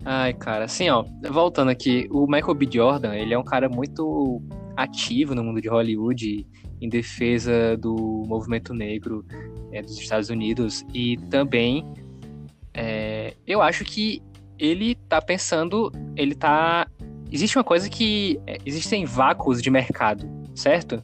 Ai, 0.04 0.35
cara, 0.35 0.66
assim, 0.66 0.90
ó, 0.90 1.02
voltando 1.30 1.71
aqui, 1.71 2.06
o 2.11 2.26
Michael 2.26 2.54
B. 2.54 2.68
Jordan, 2.71 3.14
ele 3.14 3.33
é 3.33 3.38
um 3.38 3.44
cara 3.44 3.71
muito 3.71 4.42
ativo 4.76 5.35
no 5.35 5.42
mundo 5.42 5.62
de 5.62 5.68
Hollywood 5.68 6.47
em 6.78 6.88
defesa 6.90 7.76
do 7.78 8.23
movimento 8.26 8.75
negro 8.75 9.25
é, 9.73 9.80
dos 9.80 9.99
Estados 9.99 10.28
Unidos 10.28 10.85
e 10.92 11.16
também 11.30 11.87
é, 12.75 13.35
eu 13.47 13.62
acho 13.62 13.85
que 13.85 14.21
ele 14.58 14.94
tá 15.08 15.20
pensando, 15.20 15.90
ele 16.16 16.34
tá. 16.34 16.87
Existe 17.30 17.56
uma 17.58 17.64
coisa 17.64 17.88
que. 17.88 18.40
é, 18.46 18.58
existem 18.64 19.04
vácuos 19.04 19.61
de 19.61 19.70
mercado, 19.70 20.28
certo? 20.54 21.02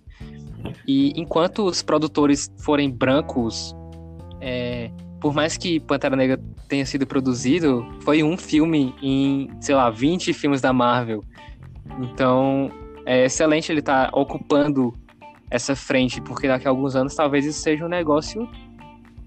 E 0.86 1.12
enquanto 1.16 1.64
os 1.64 1.82
produtores 1.82 2.50
forem 2.58 2.90
brancos, 2.90 3.74
é, 4.40 4.90
por 5.20 5.34
mais 5.34 5.56
que 5.56 5.80
Pantera 5.80 6.16
Negra 6.16 6.40
tenha 6.68 6.86
sido 6.86 7.06
produzido, 7.06 7.86
foi 8.00 8.22
um 8.22 8.36
filme 8.36 8.94
em, 9.02 9.50
sei 9.60 9.74
lá, 9.74 9.90
20 9.90 10.32
filmes 10.32 10.60
da 10.60 10.72
Marvel. 10.72 11.22
Então, 12.00 12.70
é 13.04 13.24
excelente 13.24 13.72
ele 13.72 13.80
estar 13.80 14.10
ocupando 14.12 14.94
essa 15.50 15.74
frente, 15.74 16.20
porque 16.20 16.46
daqui 16.46 16.66
a 16.66 16.70
alguns 16.70 16.94
anos 16.94 17.14
talvez 17.14 17.44
isso 17.44 17.60
seja 17.60 17.84
um 17.84 17.88
negócio 17.88 18.48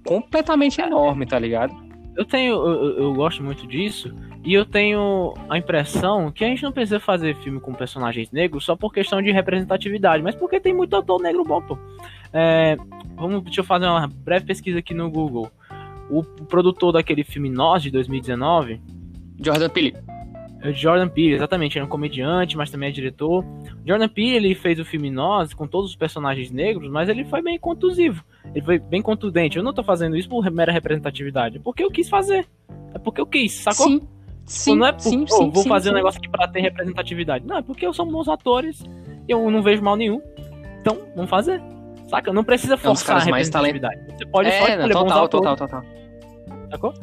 completamente 0.05 0.81
enorme, 0.81 1.25
tá 1.25 1.37
ligado? 1.37 1.75
Eu 2.15 2.25
tenho, 2.25 2.53
eu, 2.55 2.97
eu- 2.99 3.13
gosto 3.13 3.41
muito 3.43 3.65
disso, 3.65 4.13
e 4.43 4.53
eu 4.53 4.65
tenho 4.65 5.33
a 5.49 5.57
impressão 5.57 6.31
que 6.31 6.43
a 6.43 6.47
gente 6.47 6.61
não 6.63 6.71
precisa 6.71 6.99
fazer 6.99 7.35
filme 7.37 7.59
com 7.59 7.73
personagens 7.73 8.29
negros 8.31 8.63
só 8.65 8.75
por 8.75 8.93
questão 8.93 9.21
de 9.21 9.31
representatividade, 9.31 10.21
mas 10.21 10.35
porque 10.35 10.59
tem 10.59 10.73
muito 10.73 10.95
ator 10.95 11.21
negro 11.21 11.43
bom, 11.43 11.61
pô. 11.61 11.77
É, 12.31 12.77
vamos, 13.15 13.43
deixa 13.43 13.61
eu 13.61 13.65
fazer 13.65 13.85
uma 13.87 14.07
breve 14.07 14.45
pesquisa 14.45 14.79
aqui 14.79 14.93
no 14.93 15.09
Google. 15.09 15.49
O 16.09 16.23
produtor 16.23 16.91
daquele 16.91 17.23
filme 17.23 17.49
Nós, 17.49 17.81
de 17.81 17.89
2019, 17.89 18.79
Jordan 19.43 19.69
Peele. 19.69 19.95
É 20.63 20.69
o 20.69 20.73
Jordan 20.73 21.09
Peele, 21.09 21.35
exatamente, 21.35 21.77
ele 21.77 21.83
é 21.83 21.85
um 21.85 21.89
comediante, 21.89 22.55
mas 22.55 22.71
também 22.71 22.87
é 22.89 22.91
diretor. 22.91 23.43
Jordan 23.85 24.07
Peele, 24.07 24.47
ele 24.47 24.55
fez 24.55 24.79
o 24.79 24.85
filme 24.85 25.11
Nós 25.11 25.53
com 25.53 25.67
todos 25.67 25.89
os 25.89 25.95
personagens 25.95 26.49
negros, 26.51 26.89
mas 26.89 27.09
ele 27.09 27.25
foi 27.25 27.41
bem 27.41 27.59
contusivo. 27.59 28.23
Ele 28.55 28.63
foi 28.63 28.79
bem 28.79 29.01
contundente. 29.01 29.57
Eu 29.57 29.63
não 29.63 29.73
tô 29.73 29.83
fazendo 29.83 30.15
isso 30.15 30.29
por 30.29 30.49
mera 30.49 30.71
representatividade, 30.71 31.57
é 31.57 31.59
porque 31.59 31.83
eu 31.83 31.91
quis 31.91 32.07
fazer. 32.09 32.47
É 32.93 32.97
porque 32.97 33.19
eu 33.19 33.25
quis, 33.25 33.51
sacou? 33.53 33.87
Sim, 33.87 33.99
Pô, 33.99 34.07
sim, 34.45 34.75
não 34.75 34.87
é 34.87 34.91
por, 34.93 35.01
sim, 35.01 35.25
"Pô, 35.25 35.35
sim, 35.37 35.51
vou 35.51 35.63
sim, 35.63 35.69
fazer 35.69 35.89
um 35.91 35.93
negócio 35.93 36.17
aqui 36.19 36.29
pra 36.29 36.47
ter 36.47 36.61
representatividade. 36.61 37.45
Não, 37.45 37.57
é 37.57 37.61
porque 37.61 37.85
eu 37.85 37.93
sou 37.93 38.05
bons 38.05 38.27
atores 38.29 38.83
e 39.27 39.31
eu 39.31 39.49
não 39.51 39.61
vejo 39.61 39.81
mal 39.83 39.95
nenhum. 39.95 40.21
Então, 40.81 40.97
vamos 41.15 41.29
fazer. 41.29 41.61
Saca? 42.07 42.31
Não 42.31 42.43
precisa 42.43 42.73
É 42.73 42.75
um 42.75 42.79
forçar 42.79 43.17
a 43.17 43.19
caras 43.19 43.31
mais 43.31 43.47
representatividade. 43.47 44.17
Você 44.17 44.25
pode 44.27 44.49
só 44.49 44.55
É, 44.55 44.59
não, 44.77 44.87
escolher 44.87 44.93
bons 44.93 44.99
total, 45.03 45.25
atores, 45.25 45.49
total, 45.49 45.67
total. 45.67 45.85
sacou? 46.69 46.93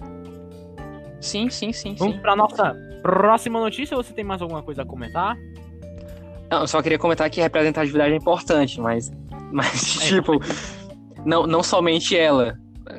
Sim, 1.20 1.50
sim, 1.50 1.72
sim, 1.72 1.94
Vamos 1.98 2.14
sim. 2.16 2.20
pra 2.20 2.34
nossa 2.36 2.89
próxima 3.02 3.60
notícia 3.60 3.96
você 3.96 4.12
tem 4.12 4.24
mais 4.24 4.42
alguma 4.42 4.62
coisa 4.62 4.82
a 4.82 4.86
comentar? 4.86 5.36
Não, 6.50 6.62
eu 6.62 6.66
só 6.66 6.82
queria 6.82 6.98
comentar 6.98 7.30
que 7.30 7.40
representatividade 7.40 8.12
é 8.12 8.16
importante, 8.16 8.80
mas, 8.80 9.10
mas 9.52 10.02
É, 10.02 10.16
tipo, 10.16 10.40
não, 11.24 11.46
não 11.46 11.62
somente 11.62 12.16
ela. 12.16 12.58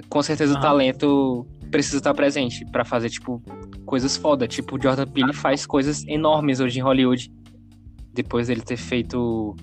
Com 0.10 0.22
certeza 0.24 0.58
o 0.58 0.62
talento 0.62 1.46
precisa 1.70 1.98
estar 1.98 2.14
presente 2.14 2.66
pra 2.66 2.86
fazer, 2.86 3.10
tipo, 3.10 3.42
coisas 3.86 4.16
foda. 4.16 4.48
Tipo, 4.48 4.78
o 4.78 4.82
Jordan 4.82 5.08
Peele 5.08 5.34
faz 5.34 5.66
coisas 5.66 6.06
enormes 6.08 6.60
hoje 6.60 6.80
em 6.80 6.82
Hollywood. 6.82 7.32
Depois 8.14 8.48
dele 8.48 8.62
ter 8.62 8.78
feito, 8.78 9.56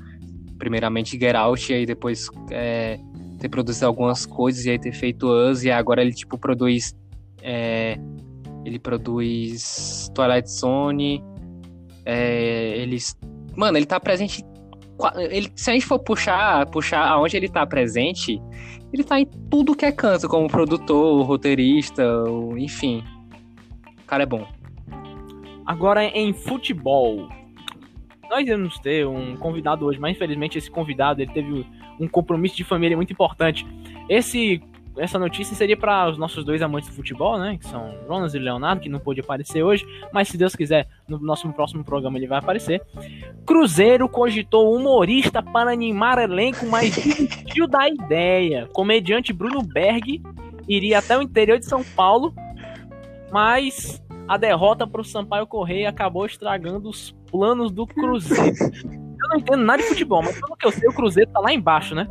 primeiramente, 0.59 1.19
Get 1.19 1.35
Out, 1.35 1.71
e 1.73 1.77
aí 1.77 1.87
depois 1.87 2.29
é, 2.51 2.99
ter 3.39 3.49
produzido 3.49 3.87
algumas 3.87 4.27
coisas, 4.27 4.65
e 4.65 4.71
aí 4.71 4.79
ter 4.79 4.93
feito 4.93 5.29
Us, 5.31 5.65
e 5.65 5.71
agora 5.71 6.03
ele, 6.03 6.13
tipo, 6.13 6.39
produz... 6.39 6.95
ele 8.69 8.79
produz 8.79 10.11
Twilight 10.15 10.51
Zone, 10.51 11.23
é, 12.05 12.79
ele 12.79 12.99
Mano, 13.59 13.77
ele 13.77 13.87
tá 13.87 13.99
presente. 13.99 14.45
Ele, 15.17 15.51
se 15.57 15.69
a 15.69 15.73
gente 15.73 15.85
for 15.85 15.99
puxar, 15.99 16.65
puxar 16.67 17.09
aonde 17.09 17.37
ele 17.37 17.49
tá 17.49 17.67
presente, 17.67 18.41
ele 18.93 19.03
tá 19.03 19.19
em 19.19 19.27
tudo 19.51 19.75
que 19.75 19.85
é 19.85 19.91
canto, 19.91 20.29
como 20.29 20.47
produtor, 20.49 21.27
roteirista, 21.27 22.05
enfim. 22.57 23.03
O 24.01 24.05
cara 24.07 24.23
é 24.23 24.27
bom. 24.27 24.47
Agora 25.67 26.05
em 26.05 26.33
futebol. 26.33 27.29
Nós 28.31 28.47
íamos 28.47 28.79
ter 28.79 29.05
um 29.05 29.37
convidado 29.37 29.87
hoje, 29.87 29.99
mas 29.99 30.15
infelizmente 30.15 30.57
esse 30.57 30.71
convidado 30.71 31.21
ele 31.21 31.33
teve 31.33 31.67
um 31.99 32.07
compromisso 32.07 32.57
de 32.57 32.63
família 32.63 32.97
muito 32.97 33.13
importante. 33.13 33.67
Esse, 34.09 34.63
essa 34.99 35.19
notícia 35.19 35.55
seria 35.55 35.77
para 35.77 36.11
os 36.11 36.19
nossos 36.19 36.45
dois 36.45 36.61
amantes 36.63 36.89
do 36.89 36.95
futebol, 36.95 37.39
né? 37.39 37.57
Que 37.59 37.67
são 37.67 37.95
Jonas 38.07 38.35
e 38.35 38.39
Leonardo, 38.39 38.81
que 38.81 38.89
não 38.89 38.99
pôde 38.99 39.21
aparecer 39.21 39.63
hoje, 39.63 39.87
mas 40.13 40.29
se 40.29 40.37
Deus 40.37 40.55
quiser, 40.55 40.89
no 41.09 41.19
nosso 41.19 41.49
próximo 41.53 41.85
programa 41.85 42.19
ele 42.19 42.27
vai 42.27 42.39
aparecer. 42.39 42.83
Cruzeiro 43.47 44.09
cogitou 44.09 44.75
humorista 44.75 45.43
para 45.43 45.73
animar 45.73 46.19
elenco, 46.19 46.67
mas 46.67 46.95
desistiu 46.97 47.67
da 47.67 47.89
ideia. 47.89 48.69
Comediante 48.73 49.33
Bruno 49.33 49.63
Berg 49.63 50.23
iria 50.69 50.99
até 50.99 51.17
o 51.17 51.23
interior 51.23 51.59
de 51.59 51.67
São 51.67 51.83
Paulo, 51.83 52.35
mas 53.31 54.03
a 54.27 54.37
derrota 54.37 54.87
para 54.87 55.01
o 55.01 55.05
Sampaio 55.05 55.47
Correia 55.47 55.89
acabou 55.89 56.27
estragando 56.27 56.89
os 56.89 57.17
planos 57.31 57.71
do 57.73 57.87
Cruzeiro. 57.87 58.55
Eu 59.21 59.29
não 59.31 59.37
entendo 59.39 59.65
nada 59.65 59.83
de 59.83 59.89
futebol, 59.89 60.23
mas 60.23 60.41
pelo 60.41 60.57
que 60.57 60.67
eu 60.67 60.71
sei, 60.71 60.89
o 60.89 60.93
Cruzeiro 60.93 61.31
tá 61.31 61.41
lá 61.41 61.53
embaixo, 61.53 61.95
né? 61.95 62.09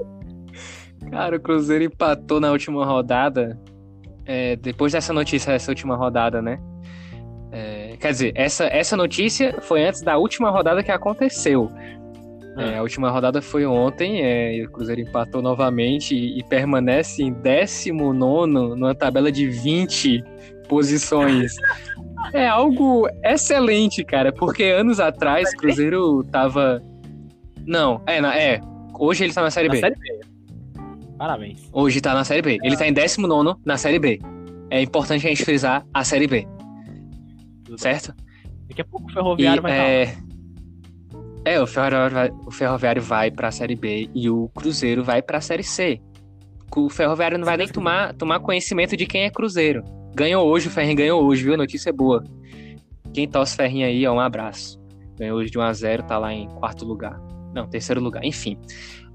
Cara, 1.11 1.37
o 1.37 1.39
Cruzeiro 1.39 1.83
empatou 1.85 2.39
na 2.39 2.51
última 2.51 2.85
rodada. 2.85 3.57
é, 4.25 4.55
depois 4.57 4.91
dessa 4.91 5.13
notícia, 5.13 5.51
essa 5.51 5.71
última 5.71 5.95
rodada, 5.95 6.41
né? 6.41 6.59
É, 7.51 7.95
quer 7.97 8.11
dizer, 8.11 8.33
essa, 8.35 8.65
essa 8.65 8.97
notícia 8.97 9.55
foi 9.61 9.85
antes 9.85 10.01
da 10.01 10.17
última 10.17 10.49
rodada 10.49 10.83
que 10.83 10.91
aconteceu. 10.91 11.71
É, 12.57 12.77
a 12.77 12.81
última 12.81 13.09
rodada 13.09 13.41
foi 13.41 13.65
ontem, 13.65 14.21
é, 14.23 14.55
e 14.57 14.65
o 14.65 14.71
Cruzeiro 14.71 14.99
empatou 15.01 15.41
novamente 15.41 16.13
e, 16.15 16.39
e 16.39 16.43
permanece 16.43 17.23
em 17.23 17.31
19 17.31 18.51
numa 18.51 18.93
tabela 18.95 19.31
de 19.31 19.47
20 19.47 20.23
posições. 20.67 21.53
É 22.33 22.47
algo 22.47 23.07
excelente, 23.23 24.03
cara, 24.03 24.33
porque 24.33 24.63
anos 24.65 24.99
atrás 24.99 25.47
o 25.53 25.57
Cruzeiro 25.57 26.23
tava. 26.25 26.81
Não, 27.65 28.01
é, 28.07 28.19
na- 28.19 28.35
é. 28.37 28.59
Hoje 28.99 29.23
ele 29.23 29.33
tá 29.33 29.41
na 29.43 29.51
Série 29.51 29.67
Na 29.67 29.75
B. 29.75 29.79
Série 29.79 29.95
B. 29.95 30.19
Parabéns. 31.17 31.69
Hoje 31.73 31.99
tá 31.99 32.13
na 32.13 32.23
Série 32.23 32.41
B. 32.41 32.57
Ele 32.63 32.77
tá 32.77 32.87
em 32.87 32.93
19 32.93 33.59
na 33.65 33.77
Série 33.77 33.99
B. 33.99 34.19
É 34.69 34.81
importante 34.81 35.25
a 35.25 35.29
gente 35.29 35.43
frisar 35.43 35.85
a 35.93 36.03
Série 36.03 36.27
B, 36.27 36.45
certo? 37.77 38.13
Daqui 38.67 38.81
a 38.81 38.85
pouco 38.85 39.07
o 39.09 39.13
Ferroviário 39.13 39.61
E, 39.61 39.63
vai 39.63 39.71
é, 39.71 40.17
é, 41.45 41.61
o 41.61 41.65
Ferroviário, 41.65 42.13
vai, 42.13 42.29
o 42.45 42.51
Ferroviário 42.51 43.01
vai 43.01 43.31
pra 43.31 43.51
Série 43.51 43.75
B 43.75 44.09
e 44.13 44.29
o 44.29 44.49
Cruzeiro 44.49 45.03
vai 45.03 45.21
pra 45.21 45.39
Série 45.39 45.63
C. 45.63 46.01
O 46.75 46.89
Ferroviário 46.89 47.37
não 47.37 47.45
vai 47.45 47.55
nem 47.55 47.67
tomar, 47.67 48.13
tomar 48.13 48.41
conhecimento 48.41 48.97
de 48.97 49.05
quem 49.05 49.23
é 49.23 49.29
Cruzeiro. 49.29 49.83
Ganhou 50.13 50.45
hoje, 50.45 50.67
o 50.67 50.71
Ferrinho 50.71 50.97
ganhou 50.97 51.23
hoje, 51.23 51.43
viu? 51.43 51.55
Notícia 51.55 51.93
boa. 51.93 52.23
Quem 53.13 53.27
torce 53.27 53.55
Ferrinho 53.55 53.87
aí, 53.87 54.05
ó, 54.05 54.13
um 54.13 54.19
abraço. 54.19 54.77
Ganhou 55.17 55.39
hoje 55.39 55.49
de 55.49 55.57
1x0, 55.57 56.05
tá 56.05 56.17
lá 56.17 56.33
em 56.33 56.49
quarto 56.49 56.85
lugar. 56.85 57.17
Não, 57.53 57.65
terceiro 57.67 58.01
lugar. 58.01 58.23
Enfim, 58.25 58.59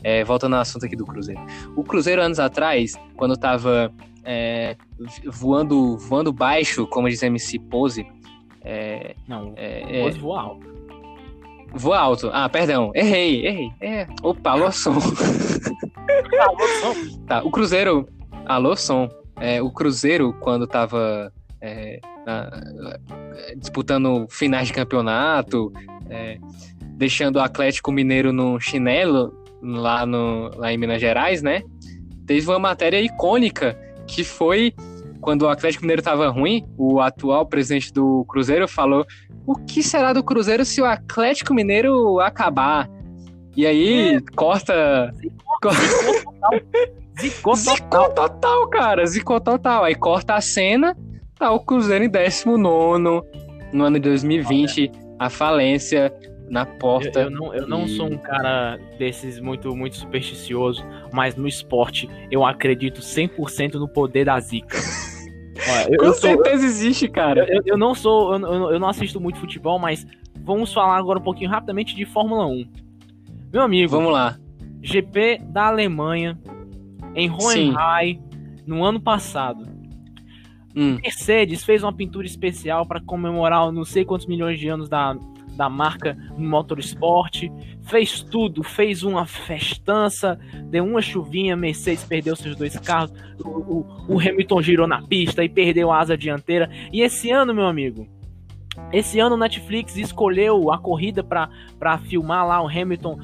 é, 0.05 0.25
voltando 0.25 0.55
ao 0.55 0.61
assunto 0.63 0.85
aqui 0.87 0.97
do 0.97 1.05
Cruzeiro. 1.07 1.41
O 1.77 1.85
Cruzeiro, 1.85 2.23
anos 2.23 2.39
atrás, 2.41 2.93
quando 3.17 3.37
tava 3.37 3.93
é, 4.25 4.77
voando, 5.27 5.97
voando 5.99 6.33
baixo, 6.33 6.87
como 6.87 7.09
diz 7.09 7.23
MC 7.23 7.59
Pose, 7.59 8.07
é, 8.65 9.15
Não, 9.27 9.53
é, 9.57 9.99
é, 10.01 10.03
pode 10.05 10.19
voar 10.21 10.41
alto. 10.43 10.73
Voa 11.75 11.99
alto. 11.99 12.31
Ah, 12.33 12.49
perdão. 12.51 12.93
Errei, 12.95 13.47
errei. 13.47 13.71
É. 13.81 14.07
Opa, 14.23 14.51
alô, 14.53 14.71
som. 14.71 14.93
tá, 17.27 17.43
o 17.43 17.51
Cruzeiro. 17.51 18.07
Alô, 18.45 18.77
som. 18.77 19.09
É, 19.41 19.63
o 19.63 19.71
Cruzeiro, 19.71 20.35
quando 20.41 20.67
tava 20.67 21.33
é, 21.61 21.99
na- 22.27 22.51
disputando 23.57 24.27
finais 24.29 24.69
de 24.69 24.75
campeonato, 24.75 25.73
é, 26.11 26.39
deixando 26.97 27.37
o 27.37 27.41
Atlético 27.41 27.91
Mineiro 27.91 28.33
no 28.33 28.61
chinelo 28.61 29.42
lá, 29.63 30.05
no, 30.05 30.51
lá 30.57 30.73
em 30.73 30.77
Minas 30.77 31.01
Gerais, 31.01 31.43
né? 31.43 31.63
Teve 32.27 32.49
uma 32.49 32.59
matéria 32.59 33.01
icônica 33.01 33.79
que 34.07 34.25
foi 34.25 34.75
quando 35.21 35.43
o 35.43 35.49
Atlético 35.49 35.85
Mineiro 35.85 36.03
tava 36.03 36.29
ruim, 36.29 36.67
o 36.77 37.01
atual 37.01 37.47
presidente 37.47 37.93
do 37.93 38.25
Cruzeiro 38.25 38.67
falou 38.67 39.07
o 39.47 39.55
que 39.57 39.83
será 39.83 40.13
do 40.13 40.23
Cruzeiro 40.23 40.65
se 40.65 40.81
o 40.81 40.85
Atlético 40.85 41.55
Mineiro 41.55 42.21
acabar? 42.21 42.89
E 43.57 43.67
aí, 43.67 44.21
corta. 44.37 45.13
Zicou 47.21 47.55
total. 47.55 47.57
Zicou 47.57 48.09
total, 48.11 48.69
cara. 48.69 49.07
Zicou 49.07 49.41
total. 49.41 49.85
Aí 49.85 49.95
corta 49.95 50.35
a 50.35 50.41
cena, 50.41 50.97
tá 51.39 51.51
o 51.51 51.61
Cruzeiro 51.61 52.05
em 52.05 52.09
19 52.09 53.23
no 53.73 53.85
ano 53.85 53.99
de 53.99 54.09
2020, 54.09 54.91
a 55.19 55.31
falência 55.31 56.13
na 56.53 56.61
Eu, 56.63 56.67
porta. 56.67 57.21
eu 57.23 57.31
não, 57.31 57.55
eu 57.55 57.67
não 57.67 57.87
E- 57.87 57.89
sou 57.97 58.07
um 58.07 58.19
cara 58.19 58.79
desses 58.99 59.41
muito, 59.41 59.75
muito 59.75 59.97
supersticioso, 59.97 60.85
mas 61.13 61.35
no 61.35 61.49
esporte 61.49 62.09
eu 62.31 62.45
acredito 62.45 63.01
100% 63.01 63.75
no 63.79 63.89
poder 63.89 64.27
da 64.27 64.39
zica. 64.39 64.77
Olha, 65.69 65.89
eu, 65.95 65.99
Com 65.99 66.05
eu 66.07 66.13
sou- 66.13 66.31
certeza 66.31 66.65
existe, 66.67 67.09
cara. 67.09 67.47
eu, 67.51 67.63
eu 67.65 67.79
não 67.79 67.95
sou, 67.95 68.35
eu, 68.35 68.39
não- 68.39 68.71
eu 68.71 68.79
não 68.79 68.89
assisto 68.89 69.19
muito 69.21 69.39
futebol, 69.39 69.79
mas 69.79 70.07
vamos 70.45 70.73
falar 70.73 70.97
agora 70.99 71.19
um 71.19 71.23
pouquinho 71.23 71.49
rapidamente 71.51 71.95
de 71.97 72.05
Fórmula 72.05 72.47
1. 72.47 72.69
Meu 73.53 73.63
amigo, 73.63 73.91
Vamos 73.91 74.13
lá. 74.13 74.37
GP 74.83 75.39
da 75.45 75.69
Alemanha 75.69 76.39
em 77.15 77.31
Hohenheim 77.31 78.21
no 78.67 78.85
ano 78.85 79.01
passado. 79.01 79.65
Hum, 80.75 80.97
Mercedes 81.03 81.63
fez 81.65 81.83
uma 81.83 81.93
pintura 81.93 82.27
especial 82.27 82.85
para 82.87 82.99
comemorar 83.01 83.71
não 83.71 83.85
sei 83.85 84.05
quantos 84.07 84.27
milhões 84.27 84.59
de 84.59 84.69
anos 84.69 84.89
da, 84.89 85.15
da 85.63 85.69
marca 85.69 86.17
no 86.37 86.49
motorsport. 86.49 87.45
Fez 87.83 88.21
tudo, 88.21 88.65
fez 88.65 89.05
uma 89.05 89.25
festança, 89.25 90.37
deu 90.65 90.85
uma 90.85 91.01
chuvinha, 91.01 91.57
Mercedes 91.57 92.03
perdeu 92.05 92.35
seus 92.35 92.57
dois 92.57 92.77
carros, 92.79 93.13
o, 93.45 93.49
o- 93.49 93.87
o 94.15 94.21
Hamilton 94.21 94.61
girou 94.61 94.89
na 94.89 95.01
pista 95.03 95.45
e 95.45 95.49
perdeu 95.49 95.93
a 95.93 96.01
asa 96.01 96.17
dianteira. 96.19 96.69
E 96.93 97.01
esse 97.01 97.31
ano, 97.31 97.55
meu 97.55 97.67
amigo, 97.67 98.09
esse 98.93 99.21
ano 99.21 99.37
o 99.37 99.39
Netflix 99.39 99.97
escolheu 99.97 100.73
a 100.73 100.79
corrida 100.79 101.23
para 101.23 101.99
filmar 101.99 102.45
lá 102.47 102.61
o 102.61 102.67
Hamilton 102.69 103.19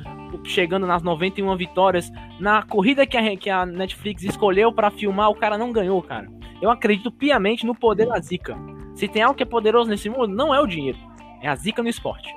chegando 0.45 0.87
nas 0.87 1.03
91 1.03 1.57
vitórias. 1.57 2.09
Na 2.39 2.63
corrida 2.63 3.05
que 3.07 3.17
a, 3.17 3.37
que 3.37 3.51
a 3.51 3.67
Netflix 3.67 4.23
escolheu 4.23 4.73
para 4.73 4.91
filmar, 4.93 5.29
o 5.31 5.35
cara 5.35 5.59
não 5.59 5.73
ganhou, 5.73 6.01
cara. 6.03 6.29
Eu 6.63 6.71
acredito 6.71 7.11
piamente 7.11 7.67
no 7.67 7.75
poder 7.75 8.07
da 8.07 8.21
zica. 8.21 8.57
Se 8.95 9.09
tem 9.09 9.23
algo 9.23 9.37
que 9.37 9.43
é 9.43 9.47
poderoso 9.47 9.89
nesse 9.91 10.09
mundo, 10.11 10.29
não 10.29 10.55
é 10.55 10.61
o 10.61 10.67
dinheiro. 10.67 10.99
É 11.43 11.49
a 11.49 11.55
zica 11.55 11.83
no 11.83 11.89
esporte. 11.89 12.29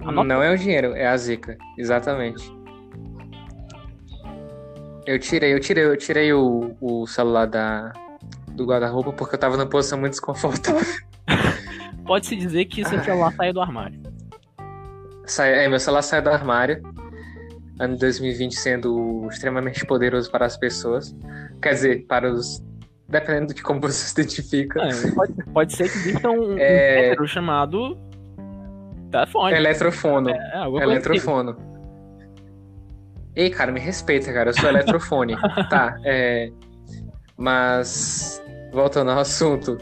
Anota- 0.00 0.24
não 0.28 0.42
é 0.42 0.52
o 0.52 0.56
dinheiro, 0.56 0.94
é 0.94 1.06
a 1.06 1.16
zica. 1.16 1.56
Exatamente. 1.76 2.50
Eu 5.06 5.18
tirei, 5.18 5.52
eu 5.52 5.60
tirei, 5.60 5.84
eu 5.84 5.96
tirei 5.96 6.32
o, 6.32 6.76
o 6.80 7.06
celular 7.06 7.46
da, 7.46 7.92
do 8.48 8.64
guarda-roupa 8.64 9.12
porque 9.12 9.34
eu 9.34 9.38
tava 9.40 9.56
numa 9.56 9.68
posição 9.68 9.98
muito 9.98 10.12
desconfortável. 10.12 10.80
Pode-se 12.06 12.36
dizer 12.36 12.66
que 12.66 12.84
seu 12.84 13.02
celular 13.02 13.32
saiu 13.32 13.52
do 13.52 13.60
armário. 13.60 14.00
Sai, 15.24 15.64
é, 15.64 15.68
meu 15.68 15.78
celular 15.80 16.02
saiu 16.02 16.22
do 16.22 16.30
armário. 16.30 16.82
Ano 17.78 17.94
de 17.94 18.00
2020 18.00 18.54
sendo 18.56 19.26
extremamente 19.30 19.84
poderoso 19.86 20.30
para 20.30 20.44
as 20.44 20.56
pessoas. 20.56 21.16
Quer 21.62 21.70
dizer, 21.70 22.06
para 22.06 22.30
os. 22.30 22.62
Dependendo 23.08 23.52
de 23.54 23.62
como 23.62 23.80
você 23.80 23.92
se 24.06 24.20
identifica. 24.20 24.80
É, 24.82 25.10
pode, 25.12 25.32
pode 25.52 25.72
ser 25.74 25.90
que 25.90 25.98
exista 25.98 26.30
um, 26.30 26.52
um 26.54 26.58
É. 26.58 27.02
gênero 27.04 27.26
chamado 27.26 27.98
telefone. 29.10 29.54
Eletrofono. 29.54 30.30
É, 30.30 30.34
coisa 30.34 30.66
assim. 30.66 30.82
Eletrofono. 30.82 31.70
Ei, 33.36 33.50
cara, 33.50 33.70
me 33.70 33.80
respeita, 33.80 34.32
cara. 34.32 34.50
Eu 34.50 34.54
sou 34.54 34.68
eletrofone. 34.68 35.36
tá, 35.70 35.96
é. 36.04 36.50
Mas. 37.36 38.42
Voltando 38.72 39.10
ao 39.10 39.18
assunto. 39.18 39.78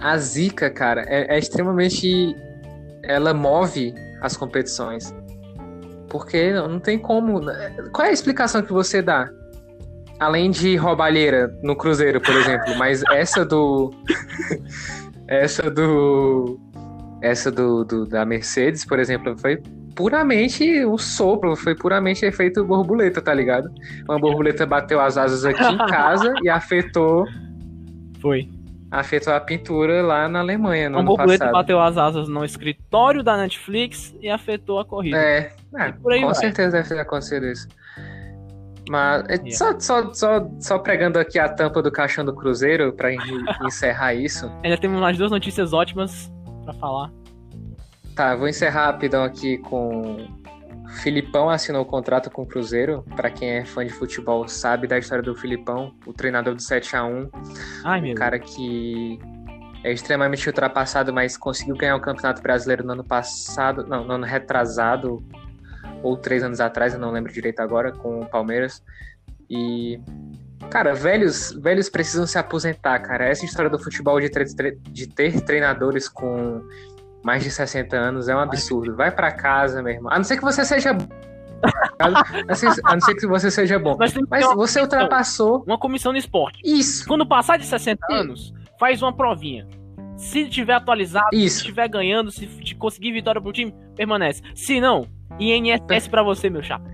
A 0.00 0.16
Zika, 0.18 0.70
cara, 0.70 1.04
é, 1.06 1.36
é 1.36 1.38
extremamente. 1.38 2.34
Ela 3.02 3.32
move 3.32 3.94
as 4.20 4.36
competições. 4.36 5.14
Porque 6.08 6.52
não 6.52 6.78
tem 6.78 6.98
como. 6.98 7.40
Qual 7.92 8.06
é 8.06 8.10
a 8.10 8.12
explicação 8.12 8.62
que 8.62 8.72
você 8.72 9.02
dá? 9.02 9.28
Além 10.18 10.50
de 10.50 10.76
roubalheira 10.76 11.54
no 11.62 11.76
Cruzeiro, 11.76 12.20
por 12.20 12.34
exemplo. 12.34 12.74
Mas 12.76 13.02
essa 13.12 13.44
do. 13.44 13.90
essa 15.28 15.70
do. 15.70 16.58
Essa 17.26 17.50
do, 17.50 17.84
do- 17.84 18.06
da 18.06 18.24
Mercedes, 18.24 18.84
por 18.84 18.98
exemplo, 18.98 19.36
foi 19.38 19.60
puramente 19.94 20.84
um 20.84 20.96
sopro, 20.98 21.56
foi 21.56 21.74
puramente 21.74 22.24
efeito 22.24 22.64
borboleta, 22.64 23.20
tá 23.22 23.32
ligado? 23.32 23.70
Uma 24.08 24.18
borboleta 24.18 24.66
bateu 24.66 25.00
as 25.00 25.16
asas 25.16 25.44
aqui 25.44 25.62
em 25.64 25.78
casa 25.86 26.32
e 26.42 26.48
afetou, 26.48 27.24
Foi. 28.20 28.48
afetou 28.90 29.32
a 29.32 29.40
pintura 29.40 30.02
lá 30.02 30.28
na 30.28 30.40
Alemanha 30.40 30.90
no 30.90 30.98
Uma 30.98 31.04
borboleta 31.04 31.46
passado. 31.46 31.52
bateu 31.54 31.80
as 31.80 31.96
asas 31.96 32.28
no 32.28 32.44
escritório 32.44 33.22
da 33.22 33.36
Netflix 33.38 34.14
e 34.20 34.28
afetou 34.28 34.78
a 34.78 34.84
corrida. 34.84 35.16
É, 35.16 35.52
é, 35.76 35.92
por 35.92 36.12
aí 36.12 36.20
com 36.20 36.26
vai. 36.26 36.34
certeza 36.34 36.70
deve 36.72 36.88
ter 36.88 37.00
acontecido 37.00 37.46
isso. 37.46 37.66
Mas 38.88 39.24
é, 39.28 39.32
Yeah. 39.34 39.50
só, 39.52 39.80
só, 39.80 40.14
só, 40.14 40.48
só 40.60 40.78
pregando 40.78 41.18
aqui 41.18 41.38
a 41.38 41.48
tampa 41.48 41.82
do 41.82 41.90
caixão 41.90 42.24
do 42.24 42.32
Cruzeiro 42.34 42.94
en- 43.10 43.18
encerrar 43.66 44.14
isso. 44.14 44.48
Ainda 44.62 44.76
temos 44.78 45.00
mais 45.00 45.18
duas 45.18 45.30
notícias 45.32 45.72
ótimas 45.72 46.30
pra 46.66 46.74
falar. 46.74 47.12
Tá, 48.14 48.34
vou 48.34 48.48
encerrar 48.48 48.86
rapidão 48.86 49.24
aqui 49.24 49.58
com. 49.58 50.26
Filipão 51.02 51.50
assinou 51.50 51.82
o 51.82 51.86
contrato 51.86 52.30
com 52.30 52.42
o 52.42 52.46
Cruzeiro. 52.46 53.04
Pra 53.14 53.30
quem 53.30 53.50
é 53.50 53.64
fã 53.64 53.84
de 53.84 53.92
futebol 53.92 54.46
sabe 54.48 54.86
da 54.86 54.98
história 54.98 55.22
do 55.22 55.34
Filipão, 55.34 55.94
o 56.06 56.12
treinador 56.12 56.54
do 56.54 56.62
7 56.62 56.96
a 56.96 57.04
1 57.04 57.30
Ai, 57.84 58.00
meu 58.00 58.12
um 58.12 58.14
cara 58.14 58.38
que 58.38 59.18
é 59.84 59.92
extremamente 59.92 60.48
ultrapassado, 60.48 61.12
mas 61.12 61.36
conseguiu 61.36 61.76
ganhar 61.76 61.96
o 61.96 62.00
Campeonato 62.00 62.40
Brasileiro 62.40 62.84
no 62.84 62.92
ano 62.92 63.04
passado, 63.04 63.86
não, 63.86 64.04
no 64.04 64.14
ano 64.14 64.24
retrasado, 64.24 65.22
ou 66.02 66.16
três 66.16 66.42
anos 66.42 66.60
atrás, 66.60 66.94
eu 66.94 67.00
não 67.00 67.10
lembro 67.10 67.32
direito 67.32 67.60
agora, 67.60 67.92
com 67.92 68.20
o 68.20 68.26
Palmeiras. 68.26 68.82
E, 69.48 70.00
cara, 70.70 70.94
velhos, 70.94 71.52
velhos 71.60 71.88
precisam 71.88 72.26
se 72.26 72.38
aposentar, 72.38 72.98
cara. 73.00 73.24
Essa 73.26 73.44
história 73.44 73.70
do 73.70 73.78
futebol 73.78 74.20
de, 74.20 74.28
tre- 74.30 74.44
de 74.90 75.06
ter 75.08 75.40
treinadores 75.42 76.08
com 76.08 76.62
mais 77.24 77.42
de 77.42 77.50
60 77.50 77.96
anos 77.96 78.28
é 78.28 78.34
um 78.36 78.38
absurdo. 78.40 78.94
Vai 78.96 79.10
pra 79.10 79.32
casa, 79.32 79.82
meu 79.82 79.92
irmão. 79.92 80.12
A 80.12 80.16
não 80.16 80.24
ser 80.24 80.36
que 80.36 80.42
você 80.42 80.64
seja 80.64 80.92
bom. 80.92 81.06
A 81.98 82.10
não 82.46 83.00
ser- 83.00 83.14
que 83.14 83.26
você 83.26 83.50
seja 83.50 83.78
bom. 83.78 83.96
Mas 83.98 84.12
você 84.54 84.80
ultrapassou 84.80 85.64
uma 85.66 85.78
comissão 85.78 86.12
no 86.12 86.18
esporte. 86.18 86.60
isso. 86.64 87.06
Quando 87.06 87.26
passar 87.26 87.56
de 87.58 87.64
60 87.66 88.06
Sim. 88.06 88.14
anos, 88.14 88.54
faz 88.78 89.02
uma 89.02 89.14
provinha. 89.14 89.66
Se 90.16 90.48
tiver 90.48 90.72
atualizado, 90.74 91.28
se 91.30 91.44
Isso. 91.44 91.58
estiver 91.58 91.88
ganhando, 91.88 92.30
se 92.30 92.46
conseguir 92.78 93.12
vitória 93.12 93.38
pro 93.40 93.52
time, 93.52 93.74
permanece. 93.94 94.40
Se 94.54 94.80
não, 94.80 95.06
INSS 95.38 96.08
pra 96.08 96.22
você, 96.22 96.48
meu 96.48 96.62
chapa. 96.62 96.88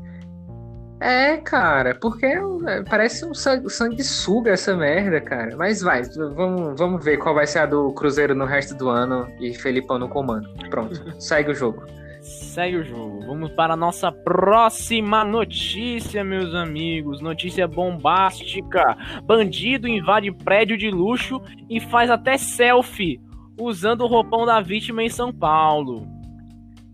É, 1.03 1.37
cara, 1.38 1.97
porque 1.97 2.27
é, 2.27 2.83
parece 2.88 3.25
um 3.25 3.35
sangue, 3.35 3.69
sanguessuga 3.69 4.53
essa 4.53 4.77
merda, 4.77 5.21
cara. 5.21 5.57
Mas 5.57 5.83
vai, 5.83 6.05
vamos, 6.05 6.79
vamos 6.79 7.05
ver 7.05 7.17
qual 7.17 7.35
vai 7.35 7.45
ser 7.45 7.59
a 7.59 7.67
do 7.67 7.93
Cruzeiro 7.93 8.37
no 8.37 8.45
resto 8.45 8.77
do 8.77 8.88
ano 8.88 9.27
e 9.41 9.53
Felipão 9.53 9.99
no 9.99 10.09
comando. 10.09 10.49
Pronto, 10.71 10.95
segue 11.21 11.51
o 11.51 11.55
jogo. 11.55 11.83
Segue 12.21 12.77
o 12.77 12.85
jogo. 12.85 13.27
Vamos 13.27 13.51
para 13.51 13.75
a 13.75 13.77
nossa 13.77 14.12
próxima 14.12 15.25
notícia, 15.25 16.23
meus 16.23 16.55
amigos. 16.55 17.21
Notícia 17.21 17.67
bombástica. 17.67 18.97
Bandido 19.25 19.88
invade 19.88 20.31
prédio 20.31 20.79
de 20.79 20.88
luxo 20.88 21.43
e 21.69 21.81
faz 21.81 22.11
até 22.11 22.38
selfie 22.38 23.21
usando 23.61 24.03
o 24.03 24.07
roupão 24.07 24.47
da 24.47 24.61
vítima 24.61 25.03
em 25.03 25.09
São 25.09 25.33
Paulo. 25.33 26.07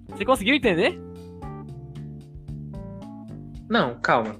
Você 0.08 0.24
conseguiu 0.24 0.54
entender? 0.54 0.98
Não, 3.68 3.94
calma. 4.00 4.36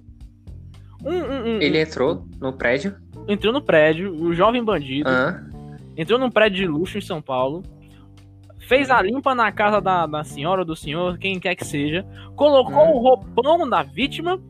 Um, 1.04 1.14
um, 1.14 1.42
um, 1.56 1.60
Ele 1.60 1.80
entrou 1.80 2.26
no 2.40 2.52
prédio. 2.52 2.96
Entrou 3.28 3.52
no 3.52 3.62
prédio, 3.62 4.12
o 4.12 4.32
jovem 4.34 4.64
bandido. 4.64 5.08
Ah. 5.08 5.40
Entrou 5.96 6.18
num 6.18 6.30
prédio 6.30 6.58
de 6.58 6.66
luxo 6.66 6.98
em 6.98 7.00
São 7.02 7.20
Paulo. 7.20 7.62
Fez 8.66 8.90
a 8.90 9.00
limpa 9.00 9.34
na 9.34 9.50
casa 9.52 9.80
da, 9.80 10.06
da 10.06 10.24
senhora 10.24 10.60
ou 10.60 10.66
do 10.66 10.76
senhor, 10.76 11.18
quem 11.18 11.38
quer 11.38 11.54
que 11.54 11.64
seja. 11.64 12.04
Colocou 12.36 12.84
Hum. 12.84 12.96
o 12.96 12.98
roupão 12.98 13.68
da 13.68 13.82
vítima. 13.82 14.40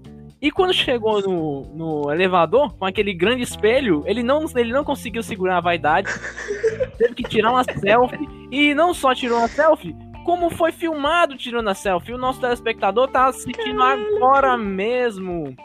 E 0.40 0.52
quando 0.52 0.72
chegou 0.72 1.20
no, 1.20 1.62
no 1.74 2.12
elevador, 2.12 2.72
com 2.74 2.84
aquele 2.84 3.12
grande 3.12 3.42
espelho, 3.42 4.04
ele 4.06 4.22
não, 4.22 4.44
ele 4.54 4.72
não 4.72 4.84
conseguiu 4.84 5.22
segurar 5.22 5.56
a 5.58 5.60
vaidade. 5.60 6.08
teve 6.96 7.14
que 7.14 7.24
tirar 7.24 7.50
uma 7.50 7.64
selfie. 7.64 8.28
E 8.50 8.72
não 8.74 8.94
só 8.94 9.14
tirou 9.14 9.38
uma 9.38 9.48
selfie, 9.48 9.96
como 10.28 10.50
foi 10.50 10.72
filmado 10.72 11.38
tirando 11.38 11.68
a 11.68 11.74
selfie. 11.74 12.12
O 12.12 12.18
nosso 12.18 12.38
telespectador 12.38 13.08
tá 13.08 13.28
assistindo 13.28 13.82
agora 13.82 14.58
mesmo 14.58 15.56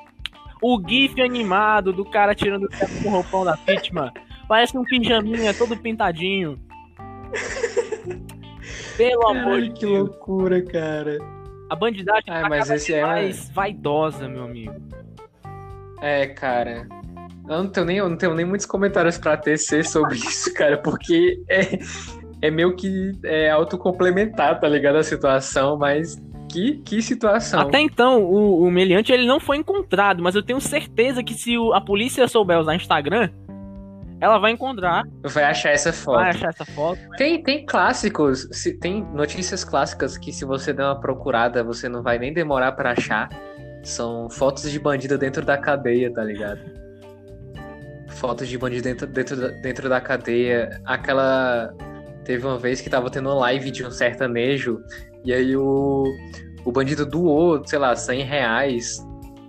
o 0.61 0.81
GIF 0.87 1.21
animado 1.21 1.91
do 1.91 2.05
cara 2.05 2.33
tirando 2.33 2.69
o 3.03 3.09
roupão 3.09 3.43
da 3.43 3.55
vítima. 3.67 4.13
Parece 4.47 4.77
um 4.77 4.85
pijaminha 4.85 5.53
todo 5.53 5.75
pintadinho. 5.75 6.57
Pelo 8.95 9.27
amor 9.27 9.63
de 9.63 9.71
que 9.71 9.85
Deus. 9.85 9.99
loucura, 10.07 10.61
cara. 10.63 11.17
A 11.69 11.75
bandidagem 11.75 12.23
Ai, 12.29 12.43
tá 12.43 12.49
mas 12.49 12.69
esse 12.69 12.93
é- 12.93 13.01
mais 13.01 13.49
vaidosa, 13.49 14.29
meu 14.29 14.45
amigo. 14.45 14.75
É, 16.01 16.27
cara. 16.27 16.87
Eu 17.49 17.63
não 17.63 17.67
tenho 17.67 17.85
nem, 17.85 17.97
eu 17.97 18.07
não 18.07 18.15
tenho 18.15 18.33
nem 18.33 18.45
muitos 18.45 18.65
comentários 18.65 19.17
pra 19.17 19.35
tecer 19.35 19.85
sobre 19.85 20.15
isso, 20.15 20.53
cara, 20.53 20.77
porque 20.77 21.43
é, 21.49 21.77
é 22.45 22.51
meio 22.51 22.75
que 22.75 23.13
é 23.23 23.49
autocomplementar, 23.49 24.59
tá 24.59 24.67
ligado? 24.67 24.97
A 24.97 25.03
situação, 25.03 25.77
mas 25.77 26.21
que, 26.51 26.77
que 26.85 27.01
situação. 27.01 27.61
Até 27.61 27.79
então, 27.79 28.21
o, 28.23 28.63
o 28.63 28.69
meliante 28.69 29.11
ele 29.11 29.25
não 29.25 29.39
foi 29.39 29.57
encontrado, 29.57 30.21
mas 30.21 30.35
eu 30.35 30.43
tenho 30.43 30.59
certeza 30.61 31.23
que 31.23 31.33
se 31.33 31.57
o- 31.57 31.73
a 31.73 31.81
polícia 31.81 32.27
souber 32.27 32.59
usar 32.59 32.75
Instagram, 32.75 33.29
ela 34.21 34.37
vai 34.37 34.51
encontrar, 34.51 35.03
Vai 35.23 35.43
achar 35.45 35.71
essa 35.71 35.91
foto. 35.91 36.15
vai 36.19 36.29
achar 36.29 36.49
essa 36.49 36.63
foto. 36.65 36.99
Tem, 37.17 37.41
tem 37.41 37.65
clássicos, 37.65 38.47
se- 38.51 38.73
tem 38.77 39.03
notícias 39.13 39.63
clássicas 39.63 40.17
que 40.17 40.31
se 40.31 40.45
você 40.45 40.71
der 40.73 40.83
uma 40.85 40.99
procurada, 40.99 41.63
você 41.63 41.89
não 41.89 42.03
vai 42.03 42.19
nem 42.19 42.31
demorar 42.33 42.71
pra 42.73 42.91
achar. 42.91 43.29
São 43.83 44.29
fotos 44.29 44.69
de 44.71 44.79
bandido 44.79 45.17
dentro 45.17 45.43
da 45.45 45.57
cadeia, 45.57 46.13
tá 46.13 46.23
ligado? 46.23 46.59
Fotos 48.09 48.47
de 48.47 48.57
bandido 48.57 48.83
dentro, 48.83 49.07
dentro, 49.07 49.61
dentro 49.61 49.89
da 49.89 49.99
cadeia. 49.99 50.79
Aquela. 50.85 51.73
Teve 52.25 52.45
uma 52.45 52.57
vez 52.57 52.81
que 52.81 52.89
tava 52.89 53.09
tendo 53.09 53.29
uma 53.29 53.35
live 53.35 53.71
de 53.71 53.85
um 53.85 53.91
sertanejo, 53.91 54.81
e 55.25 55.33
aí 55.33 55.55
o, 55.55 56.05
o 56.65 56.71
bandido 56.71 57.05
doou, 57.05 57.65
sei 57.65 57.79
lá, 57.79 57.95
100 57.95 58.23
reais 58.23 58.97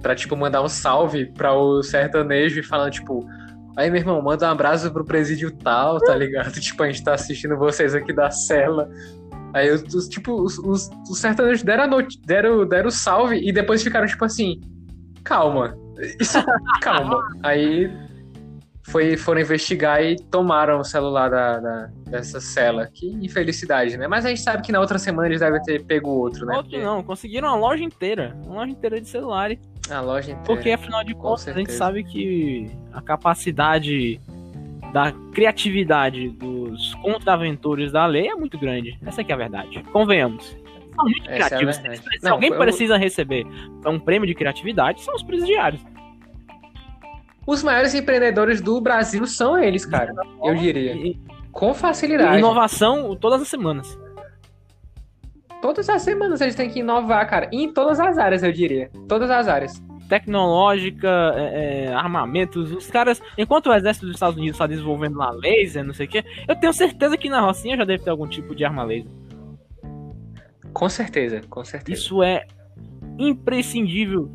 pra, 0.02 0.14
tipo, 0.14 0.36
mandar 0.36 0.62
um 0.62 0.68
salve 0.68 1.26
pra 1.32 1.54
o 1.54 1.82
sertanejo 1.82 2.60
e 2.60 2.62
falando, 2.62 2.92
tipo, 2.92 3.26
Aí, 3.76 3.90
meu 3.90 4.00
irmão, 4.00 4.22
manda 4.22 4.46
um 4.46 4.52
abraço 4.52 4.90
pro 4.92 5.04
presídio 5.04 5.50
tal, 5.50 5.98
tá 5.98 6.14
ligado? 6.14 6.52
Tipo, 6.60 6.84
a 6.84 6.86
gente 6.86 7.02
tá 7.02 7.14
assistindo 7.14 7.56
vocês 7.56 7.94
aqui 7.94 8.12
da 8.12 8.30
cela. 8.30 8.88
Aí, 9.52 9.70
os, 9.70 10.08
tipo, 10.08 10.32
os, 10.32 10.58
os, 10.58 10.90
os 11.10 11.18
sertanejos 11.18 11.62
deram, 11.62 11.84
a 11.84 11.86
noti- 11.86 12.20
deram, 12.24 12.66
deram 12.66 12.88
o 12.88 12.92
salve 12.92 13.36
e 13.36 13.52
depois 13.52 13.82
ficaram, 13.82 14.06
tipo 14.06 14.24
assim, 14.24 14.60
calma. 15.24 15.76
Isso, 16.20 16.38
calma. 16.80 17.20
Aí 17.42 17.90
foi, 18.86 19.16
foram 19.16 19.40
investigar 19.40 20.02
e 20.04 20.14
tomaram 20.16 20.78
o 20.78 20.84
celular 20.84 21.30
da, 21.30 21.58
da- 21.58 21.86
dessa 22.10 22.40
cela. 22.40 22.86
Que 22.92 23.06
infelicidade, 23.08 23.96
né? 23.96 24.06
Mas 24.06 24.24
a 24.26 24.28
gente 24.28 24.40
sabe 24.42 24.62
que 24.62 24.70
na 24.70 24.78
outra 24.80 24.98
semana 24.98 25.26
eles 25.28 25.40
devem 25.40 25.60
ter 25.62 25.82
pego 25.84 26.10
outro, 26.10 26.44
né? 26.46 26.56
Outro 26.56 26.78
não, 26.80 27.02
conseguiram 27.02 27.48
uma 27.48 27.56
loja 27.56 27.82
inteira. 27.82 28.36
Uma 28.44 28.56
loja 28.56 28.72
inteira 28.72 29.00
de 29.00 29.08
celulares. 29.08 29.58
A 29.90 30.00
loja 30.00 30.30
inteira. 30.32 30.44
Porque 30.46 30.70
afinal 30.70 31.02
de 31.02 31.14
contas, 31.14 31.48
a 31.48 31.52
gente 31.52 31.72
sabe 31.72 32.04
que 32.04 32.70
a 32.92 33.00
capacidade 33.00 34.20
da 34.92 35.10
criatividade 35.32 36.28
dos 36.30 36.94
contraventores 36.96 37.90
da 37.90 38.06
lei 38.06 38.28
é 38.28 38.34
muito 38.34 38.56
grande. 38.58 38.98
Essa 39.04 39.22
é 39.22 39.32
a 39.32 39.36
verdade. 39.36 39.82
Convenhamos. 39.92 40.56
São 40.94 41.04
muito 41.06 41.28
é 41.28 41.34
criativos. 41.34 41.76
verdade. 41.78 42.00
Se 42.18 42.24
Não, 42.24 42.32
alguém 42.32 42.50
eu- 42.50 42.58
precisa 42.58 42.96
receber 42.96 43.44
um 43.84 43.98
prêmio 43.98 44.26
de 44.28 44.34
criatividade, 44.34 45.02
são 45.02 45.14
os 45.14 45.22
presidiários. 45.22 45.82
Os 47.46 47.62
maiores 47.62 47.94
empreendedores 47.94 48.60
do 48.60 48.80
Brasil 48.80 49.26
são 49.26 49.58
eles, 49.58 49.84
cara. 49.84 50.12
Eu 50.42 50.54
diria. 50.54 50.94
E- 50.94 51.18
Com 51.52 51.72
facilidade. 51.74 52.38
Inovação 52.38 53.14
todas 53.16 53.42
as 53.42 53.48
semanas. 53.48 53.98
Todas 55.62 55.88
as 55.88 56.02
semanas 56.02 56.40
eles 56.40 56.54
têm 56.54 56.68
que 56.68 56.80
inovar, 56.80 57.28
cara. 57.28 57.48
Em 57.52 57.72
todas 57.72 57.98
as 58.00 58.18
áreas, 58.18 58.42
eu 58.42 58.52
diria. 58.52 58.90
Todas 59.08 59.30
as 59.30 59.48
áreas. 59.48 59.82
Tecnológica, 60.08 61.08
é, 61.36 61.84
é, 61.86 61.94
armamentos, 61.94 62.70
os 62.72 62.90
caras. 62.90 63.22
Enquanto 63.38 63.68
o 63.68 63.74
exército 63.74 64.04
dos 64.06 64.16
Estados 64.16 64.36
Unidos 64.36 64.56
está 64.56 64.66
desenvolvendo 64.66 65.16
lá 65.16 65.30
laser, 65.30 65.82
não 65.84 65.94
sei 65.94 66.06
o 66.06 66.08
quê, 66.08 66.22
eu 66.46 66.54
tenho 66.56 66.72
certeza 66.72 67.16
que 67.16 67.30
na 67.30 67.40
Rocinha 67.40 67.76
já 67.76 67.84
deve 67.84 68.02
ter 68.04 68.10
algum 68.10 68.26
tipo 68.26 68.54
de 68.54 68.64
arma 68.64 68.84
laser. 68.84 69.10
Com 70.72 70.88
certeza, 70.88 71.40
com 71.48 71.64
certeza. 71.64 71.98
Isso 71.98 72.22
é 72.22 72.44
imprescindível 73.18 74.30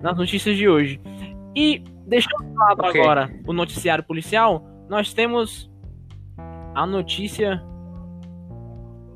nas 0.00 0.16
notícias 0.16 0.56
de 0.56 0.68
hoje. 0.68 1.00
E 1.54 1.82
deixando 2.06 2.44
de 2.44 2.54
lado 2.56 2.80
Ok. 2.84 3.00
agora 3.00 3.30
o 3.46 3.52
noticiário 3.52 4.04
policial, 4.04 4.64
nós 4.88 5.12
temos 5.12 5.70
a 6.74 6.86
notícia. 6.86 7.62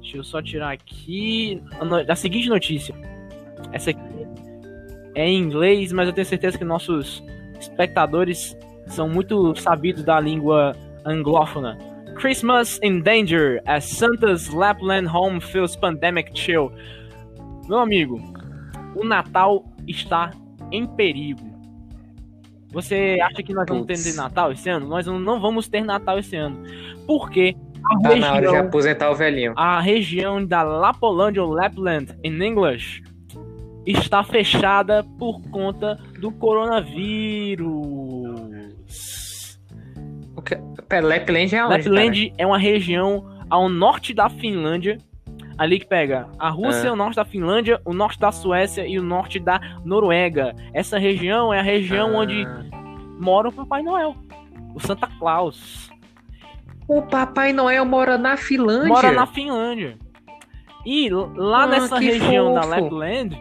Deixa 0.00 0.16
eu 0.16 0.24
só 0.24 0.40
tirar 0.42 0.72
aqui. 0.72 1.62
A, 1.78 1.84
no- 1.84 1.96
a 2.12 2.16
seguinte 2.16 2.48
notícia. 2.48 2.94
Essa 3.72 3.90
aqui 3.90 4.00
é 5.14 5.28
em 5.28 5.38
inglês, 5.38 5.92
mas 5.92 6.06
eu 6.08 6.12
tenho 6.14 6.26
certeza 6.26 6.56
que 6.58 6.64
nossos 6.64 7.22
espectadores 7.60 8.56
são 8.86 9.08
muito 9.08 9.54
sabidos 9.56 10.02
da 10.02 10.18
língua 10.18 10.74
anglófona. 11.04 11.76
Christmas 12.16 12.78
in 12.82 13.00
danger 13.00 13.62
as 13.66 13.84
Santa's 13.84 14.48
Lapland 14.48 15.06
home 15.08 15.40
feels 15.40 15.76
pandemic 15.76 16.30
chill. 16.38 16.70
Meu 17.68 17.78
amigo, 17.78 18.18
o 18.96 19.04
Natal 19.04 19.64
está 19.86 20.30
em 20.72 20.86
perigo. 20.86 21.48
Você 22.72 23.18
acha 23.22 23.42
que 23.42 23.52
nós 23.52 23.66
vamos 23.68 23.86
ter. 23.86 24.14
Natal 24.14 24.52
esse 24.52 24.68
ano? 24.68 24.86
Nós 24.86 25.06
não 25.06 25.40
vamos 25.40 25.68
ter 25.68 25.84
Natal 25.84 26.18
esse 26.18 26.36
ano. 26.36 26.62
Porque 27.06 27.56
a 27.84 27.98
Tá 27.98 28.16
na 28.16 28.32
hora 28.32 28.40
de 28.40 28.46
região, 28.46 28.66
aposentar 28.66 29.10
o 29.10 29.14
velhinho. 29.14 29.54
a 29.56 29.80
região 29.80 30.44
da 30.44 30.62
Lapolândia 30.62 31.42
ou 31.42 31.50
Lapland 31.50 32.14
in 32.22 32.42
English 32.42 33.02
está 33.86 34.22
fechada 34.22 35.04
por 35.18 35.40
conta 35.50 35.98
do 36.20 36.30
coronavírus. 36.30 37.68
O 40.36 40.42
que... 40.42 40.56
Pera, 40.88 41.06
Lapland 41.06 41.54
é 41.54 41.64
onde, 41.64 41.88
Lapland 41.88 42.32
é 42.36 42.46
uma 42.46 42.58
região 42.58 43.24
ao 43.48 43.68
norte 43.68 44.12
da 44.14 44.28
Finlândia, 44.28 44.98
ali 45.60 45.78
que 45.78 45.84
pega 45.84 46.26
a 46.38 46.48
Rússia, 46.48 46.88
Ah. 46.88 46.92
o 46.94 46.96
norte 46.96 47.16
da 47.16 47.24
Finlândia, 47.24 47.82
o 47.84 47.92
norte 47.92 48.18
da 48.18 48.32
Suécia 48.32 48.86
e 48.86 48.98
o 48.98 49.02
norte 49.02 49.38
da 49.38 49.60
Noruega. 49.84 50.54
Essa 50.72 50.98
região 50.98 51.52
é 51.52 51.58
a 51.60 51.62
região 51.62 52.06
cara? 52.12 52.18
onde 52.18 52.46
mora 53.20 53.50
o 53.50 53.52
Papai 53.52 53.82
Noel, 53.82 54.16
o 54.74 54.80
Santa 54.80 55.06
Claus. 55.18 55.90
O 56.88 57.02
Papai 57.02 57.52
Noel 57.52 57.84
mora 57.84 58.16
na 58.16 58.38
Finlândia. 58.38 58.88
Mora 58.88 59.12
na 59.12 59.26
Finlândia. 59.26 59.98
E 60.86 61.10
lá 61.10 61.64
Ah, 61.64 61.66
nessa 61.66 61.98
região 61.98 62.54
da 62.54 62.62
fofo. 62.62 62.70
Lapland, 62.80 63.36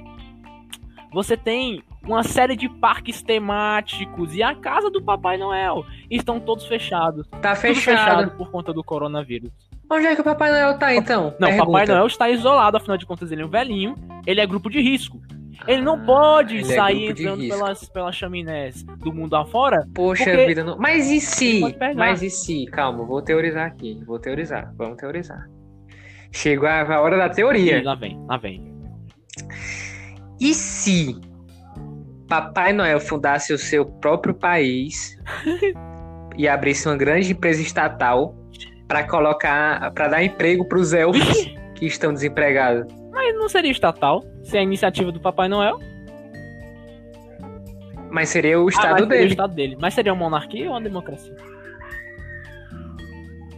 você 1.13 1.37
tem 1.37 1.81
uma 2.03 2.21
série 2.21 2.57
de 2.57 2.67
parques 2.67 3.21
temáticos 3.21 4.35
e 4.35 4.43
a 4.43 4.53
casa 4.53 4.89
do 4.89 5.01
Papai 5.01 5.37
Noel. 5.37 5.85
Estão 6.11 6.37
todos 6.37 6.65
fechados. 6.65 7.25
Tá 7.41 7.55
fechado. 7.55 7.97
fechado 7.97 8.31
por 8.37 8.51
conta 8.51 8.73
do 8.73 8.83
coronavírus. 8.83 9.51
Onde 9.91 10.05
é 10.05 10.15
que 10.15 10.21
o 10.21 10.23
Papai 10.23 10.51
Noel 10.51 10.77
tá, 10.77 10.93
então? 10.93 11.33
Não, 11.39 11.47
Pergunta. 11.47 11.65
Papai 11.65 11.85
Noel 11.87 12.07
está 12.07 12.29
isolado, 12.29 12.77
afinal 12.77 12.97
de 12.97 13.05
contas 13.05 13.31
ele 13.31 13.41
é 13.41 13.45
um 13.45 13.49
velhinho, 13.49 13.95
ele 14.25 14.39
é 14.39 14.45
grupo 14.45 14.69
de 14.69 14.79
risco. 14.81 15.19
Ele 15.67 15.81
não 15.81 15.95
Ah, 15.95 16.05
pode 16.05 16.57
ele 16.57 16.71
é 16.71 16.75
sair 16.75 17.13
de 17.13 17.23
entrando 17.23 17.47
pelas, 17.47 17.89
pelas 17.89 18.15
chaminés 18.15 18.83
do 18.83 19.11
mundo 19.11 19.35
afora. 19.35 19.85
Poxa 19.93 20.45
vida, 20.45 20.63
não... 20.63 20.77
mas 20.77 21.09
e 21.09 21.19
se? 21.19 21.61
Mas 21.95 22.21
e 22.21 22.29
se? 22.29 22.65
Calma, 22.67 23.03
vou 23.03 23.21
teorizar 23.21 23.65
aqui. 23.67 24.01
Vou 24.05 24.19
teorizar. 24.19 24.73
Vamos 24.77 24.97
teorizar. 24.97 25.49
Chegou 26.31 26.69
a 26.69 27.01
hora 27.01 27.17
da 27.17 27.25
E 27.25 27.31
teoria. 27.31 27.83
lá 27.83 27.95
vem, 27.95 28.17
lá 28.27 28.37
vem. 28.37 28.71
E 30.39 30.53
se 30.53 31.19
Papai 32.27 32.71
Noel 32.71 32.99
fundasse 32.99 33.51
o 33.51 33.57
seu 33.57 33.85
próprio 33.85 34.33
país 34.33 35.17
e 36.37 36.47
abrisse 36.47 36.87
uma 36.87 36.95
grande 36.95 37.31
empresa 37.33 37.61
estatal 37.61 38.35
para 38.89 39.03
colocar, 39.07 39.91
para 39.91 40.07
dar 40.07 40.23
emprego 40.23 40.65
para 40.65 40.79
os 40.79 40.91
elfos 40.93 41.45
que 41.75 41.85
estão 41.85 42.11
desempregados. 42.11 42.91
Mas 43.11 43.35
não 43.35 43.47
seria 43.47 43.71
estatal, 43.71 44.23
se 44.43 44.57
é 44.57 44.61
a 44.61 44.63
iniciativa 44.63 45.11
do 45.11 45.19
Papai 45.19 45.47
Noel. 45.47 45.79
Mas 48.09 48.29
seria 48.29 48.59
o 48.59 48.65
Ah, 48.65 48.69
estado 48.69 48.91
mas 48.93 48.99
seria 49.01 49.05
o 49.05 49.09
dele. 49.19 49.29
estado 49.31 49.53
dele. 49.53 49.77
Mas 49.79 49.93
seria 49.93 50.11
uma 50.11 50.19
monarquia 50.25 50.65
ou 50.65 50.71
uma 50.71 50.81
democracia? 50.81 51.35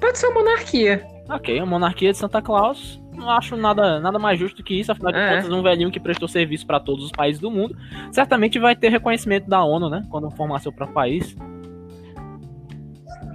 Pode 0.01 0.17
ser 0.17 0.27
uma 0.27 0.41
monarquia. 0.41 1.01
Ok, 1.29 1.57
a 1.57 1.65
monarquia 1.65 2.11
de 2.11 2.17
Santa 2.17 2.41
Claus. 2.41 2.99
Não 3.15 3.29
acho 3.29 3.55
nada, 3.55 3.99
nada 4.01 4.19
mais 4.19 4.37
justo 4.37 4.61
que 4.61 4.77
isso. 4.77 4.91
Afinal 4.91 5.13
de 5.13 5.19
É. 5.19 5.35
contas, 5.35 5.49
um 5.49 5.61
velhinho 5.63 5.91
que 5.91 5.99
prestou 5.99 6.27
serviço 6.27 6.67
para 6.67 6.79
todos 6.81 7.05
os 7.05 7.11
países 7.11 7.39
do 7.39 7.49
mundo 7.49 7.73
certamente 8.11 8.59
vai 8.59 8.75
ter 8.75 8.89
reconhecimento 8.89 9.47
da 9.49 9.63
ONU, 9.63 9.89
né? 9.89 10.03
Quando 10.09 10.29
formar 10.31 10.59
seu 10.59 10.73
próprio 10.73 10.93
país. 10.95 11.33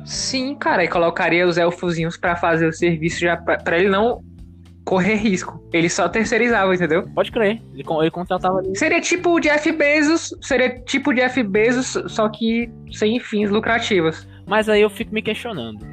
Sim, 0.07 0.55
cara, 0.55 0.85
e 0.85 0.89
colocaria 0.89 1.47
os 1.47 1.59
elfozinhos 1.59 2.17
pra 2.17 2.37
fazer 2.37 2.67
o 2.69 2.73
serviço 2.73 3.21
já 3.21 3.37
pra, 3.37 3.57
pra 3.59 3.77
ele 3.79 3.89
não 3.89 4.23
correr 4.85 5.17
risco. 5.17 5.61
Ele 5.73 5.89
só 5.91 6.09
terceirizava, 6.09 6.73
entendeu? 6.73 7.03
Pode 7.13 7.33
crer. 7.33 7.61
Ele, 7.75 7.83
ele 8.01 8.11
contratava 8.11 8.59
ali. 8.59 8.77
Seria 8.79 9.01
tipo 9.01 9.31
o 9.31 9.41
Jeff 9.41 9.71
Bezos, 9.73 10.33
seria 10.41 10.79
tipo 10.85 11.11
o 11.11 11.13
Jeff 11.15 11.43
Bezos, 11.43 11.99
só 12.07 12.29
que 12.29 12.71
sem 12.93 13.19
fins 13.19 13.51
lucrativos. 13.51 14.29
Mas 14.47 14.69
aí 14.69 14.81
eu 14.81 14.89
fico 14.89 15.13
me 15.13 15.21
questionando. 15.23 15.85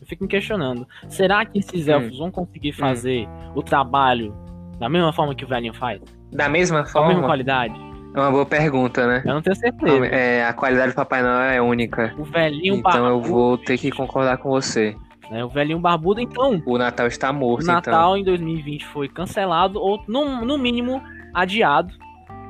Eu 0.00 0.06
fico 0.06 0.22
me 0.22 0.28
questionando. 0.30 0.86
Será 1.08 1.44
que 1.44 1.58
esses 1.58 1.88
Hum. 1.88 1.92
elfos 1.92 2.18
vão 2.18 2.30
conseguir 2.30 2.72
fazer 2.72 3.26
o 3.56 3.62
trabalho 3.62 4.32
da 4.78 4.88
mesma 4.88 5.12
forma 5.12 5.34
que 5.34 5.44
o 5.44 5.48
velhinho 5.48 5.74
faz? 5.74 6.00
Da 6.32 6.48
mesma 6.48 6.84
Com 6.84 6.98
a 7.00 7.02
mesma 7.02 7.14
forma? 7.14 7.26
qualidade? 7.26 7.74
É 8.14 8.20
uma 8.20 8.30
boa 8.30 8.44
pergunta, 8.44 9.06
né? 9.06 9.22
Eu 9.24 9.34
não 9.34 9.42
tenho 9.42 9.56
certeza. 9.56 10.06
É, 10.06 10.44
a 10.44 10.52
qualidade 10.52 10.92
do 10.92 10.94
Papai 10.94 11.22
Noel 11.22 11.50
é 11.50 11.62
única. 11.62 12.14
O 12.18 12.24
velhinho 12.24 12.74
Então 12.74 13.06
eu 13.06 13.18
barbudo, 13.18 13.28
vou 13.28 13.58
ter 13.58 13.78
que 13.78 13.90
concordar 13.90 14.36
com 14.36 14.50
você. 14.50 14.94
né? 15.30 15.42
O 15.44 15.48
velhinho 15.48 15.78
barbudo, 15.78 16.20
então. 16.20 16.62
O 16.66 16.76
Natal 16.76 17.06
está 17.06 17.30
O 17.30 17.34
morto, 17.34 17.62
então. 17.62 17.74
Natal 17.74 18.16
em 18.16 18.24
2020 18.24 18.86
foi 18.86 19.08
cancelado, 19.08 19.80
ou 19.80 20.02
no, 20.06 20.44
no 20.44 20.58
mínimo 20.58 21.02
adiado, 21.32 21.94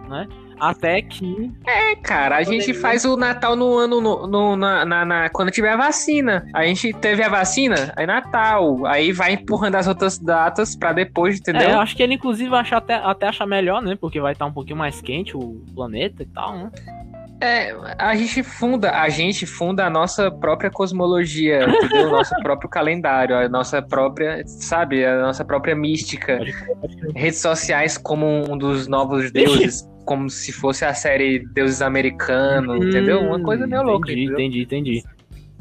né? 0.08 0.26
Até 0.62 1.02
que. 1.02 1.50
É, 1.66 1.96
cara, 1.96 2.36
a 2.36 2.42
gente 2.44 2.72
faz 2.72 3.04
o 3.04 3.16
Natal 3.16 3.56
no 3.56 3.76
ano, 3.76 4.00
no, 4.00 4.26
no- 4.28 4.56
na, 4.56 4.84
na- 4.84 5.04
na- 5.04 5.28
quando 5.28 5.50
tiver 5.50 5.72
a 5.72 5.76
vacina. 5.76 6.46
A 6.54 6.64
gente 6.64 6.92
teve 6.92 7.20
a 7.20 7.28
vacina, 7.28 7.92
aí 7.96 8.06
Natal. 8.06 8.86
Aí 8.86 9.10
vai 9.10 9.32
empurrando 9.32 9.74
as 9.74 9.88
outras 9.88 10.18
datas 10.18 10.76
pra 10.76 10.92
depois, 10.92 11.38
entendeu? 11.40 11.62
É, 11.68 11.72
eu 11.74 11.80
acho 11.80 11.96
que 11.96 12.02
ele, 12.02 12.14
inclusive, 12.14 12.48
vai 12.48 12.60
achar 12.60 12.76
até, 12.76 12.94
até 12.94 13.26
achar 13.26 13.44
melhor, 13.46 13.82
né? 13.82 13.96
Porque 14.00 14.20
vai 14.20 14.34
estar 14.34 14.46
um 14.46 14.52
pouquinho 14.52 14.76
mais 14.76 15.00
quente 15.00 15.36
o 15.36 15.60
planeta 15.74 16.22
e 16.22 16.26
tal, 16.26 16.56
né? 16.56 16.70
É, 17.40 17.74
a 17.98 18.14
gente 18.14 18.40
funda, 18.44 18.92
a 18.92 19.08
gente 19.08 19.46
funda 19.46 19.84
a 19.84 19.90
nossa 19.90 20.30
própria 20.30 20.70
cosmologia, 20.70 21.64
entendeu? 21.68 22.06
O 22.06 22.10
nosso 22.12 22.32
próprio 22.40 22.70
calendário, 22.70 23.36
a 23.36 23.48
nossa 23.48 23.82
própria, 23.82 24.44
sabe, 24.46 25.04
a 25.04 25.22
nossa 25.22 25.44
própria 25.44 25.74
mística. 25.74 26.38
Redes 27.16 27.40
sociais 27.40 27.98
como 27.98 28.26
um 28.48 28.56
dos 28.56 28.86
novos 28.86 29.32
deuses, 29.32 29.82
como 30.04 30.28
se 30.30 30.52
fosse 30.52 30.84
a 30.84 30.92
série 30.94 31.40
Deuses 31.52 31.80
Americanos, 31.82 32.84
entendeu? 32.84 33.20
Uma 33.20 33.40
coisa 33.40 33.66
meio 33.66 33.82
louca, 33.82 34.08
Hum, 34.10 34.12
Entendi, 34.12 34.24
entendeu? 34.24 34.46
entendi, 34.46 34.62
entendi. 34.62 35.02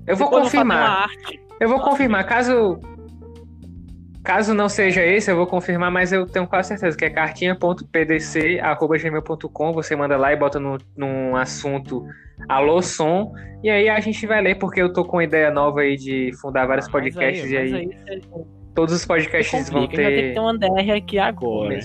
Eu 0.07 0.15
vou 0.15 0.29
depois 0.29 0.29
eu 0.29 0.29
vou 0.29 0.29
fazer 0.29 0.41
confirmar. 0.41 1.01
arte. 1.03 1.39
Eu 1.59 1.69
vou 1.69 1.79
confirmar. 1.81 2.23
Caso 2.25 2.79
caso 4.23 4.53
não 4.53 4.69
seja 4.69 5.03
esse, 5.05 5.29
eu 5.29 5.35
vou 5.35 5.45
confirmar, 5.47 5.91
mas 5.91 6.13
eu 6.13 6.25
tenho 6.25 6.47
quase 6.47 6.69
certeza 6.69 6.97
que 6.97 7.03
é 7.05 7.09
cartinha.pdc@gmail.com. 7.09 9.73
Você 9.73 9.95
manda 9.95 10.17
lá 10.17 10.31
e 10.33 10.35
bota 10.35 10.59
no, 10.59 10.77
num 10.95 11.35
assunto 11.35 12.05
alô 12.49 12.81
som 12.81 13.31
e 13.63 13.69
aí 13.69 13.87
a 13.89 13.99
gente 13.99 14.25
vai 14.25 14.41
ler 14.41 14.55
porque 14.55 14.81
eu 14.81 14.91
tô 14.91 15.05
com 15.05 15.17
uma 15.17 15.23
ideia 15.23 15.51
nova 15.51 15.81
aí 15.81 15.95
de 15.95 16.31
fundar 16.41 16.65
vários 16.65 16.87
Ah, 16.87 16.91
podcasts 16.91 17.49
e 17.49 17.53
mas 17.55 17.73
aí 17.73 17.85
você- 17.87 18.21
todos 18.75 18.93
os 18.95 19.05
podcasts 19.05 19.69
vão 19.69 19.81
complica, 19.83 20.03
gente 20.03 20.03
vai 20.03 20.13
ter 20.15 20.21
que 20.21 20.27
ter 20.29 20.33
ter 20.33 20.39
uma 20.39 20.57
DR 20.57 20.91
aqui 20.97 21.19
agora. 21.19 21.79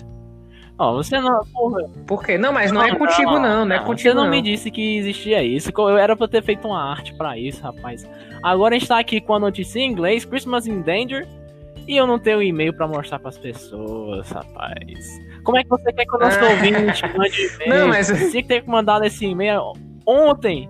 Ó, 0.80 0.94
você 0.94 1.20
não. 1.20 1.40
Porra, 1.52 1.82
Por 2.06 2.24
quê? 2.24 2.38
Não, 2.38 2.52
mas 2.52 2.70
não, 2.70 2.80
é 2.82 2.94
contigo 2.94 3.38
não, 3.40 3.64
não 3.64 3.74
é 3.74 3.80
contigo 3.80 4.10
Você 4.10 4.14
não, 4.14 4.22
não. 4.24 4.30
me 4.30 4.40
disse 4.40 4.70
que 4.70 4.96
existia 4.98 5.42
isso. 5.42 5.72
Eu 5.76 5.98
era 5.98 6.14
pra 6.16 6.28
ter 6.28 6.40
feito 6.42 6.68
uma 6.68 6.80
arte 6.80 7.12
pra 7.14 7.36
isso, 7.36 7.60
rapaz. 7.62 8.08
Agora 8.44 8.76
a 8.76 8.78
gente 8.78 8.86
tá 8.88 8.96
aqui 8.96 9.20
com 9.20 9.34
a 9.34 9.40
notícia 9.40 9.80
em 9.80 9.90
inglês, 9.90 10.24
Christmas 10.24 10.68
in 10.68 10.80
Danger, 10.82 11.26
e 11.88 11.96
eu 11.96 12.06
não 12.06 12.18
tenho 12.18 12.42
e-mail 12.42 12.72
pra 12.74 12.86
mostrar 12.86 13.18
pras 13.18 13.38
pessoas, 13.38 14.30
rapaz. 14.30 15.18
Como 15.42 15.56
é 15.56 15.62
que 15.64 15.70
você 15.70 15.92
quer 15.92 16.04
que 16.04 16.16
o 16.16 16.20
nosso 16.20 16.38
Ah. 16.38 16.50
ouvinte 16.50 17.02
mande 17.16 17.42
e-mail? 17.64 17.80
Não, 17.80 17.88
mas- 17.88 18.08
Você 18.08 18.30
tinha 18.30 18.42
que 18.42 18.48
ter 18.48 18.64
mandado 18.66 19.04
esse 19.04 19.24
e-mail 19.26 19.72
ontem. 20.06 20.68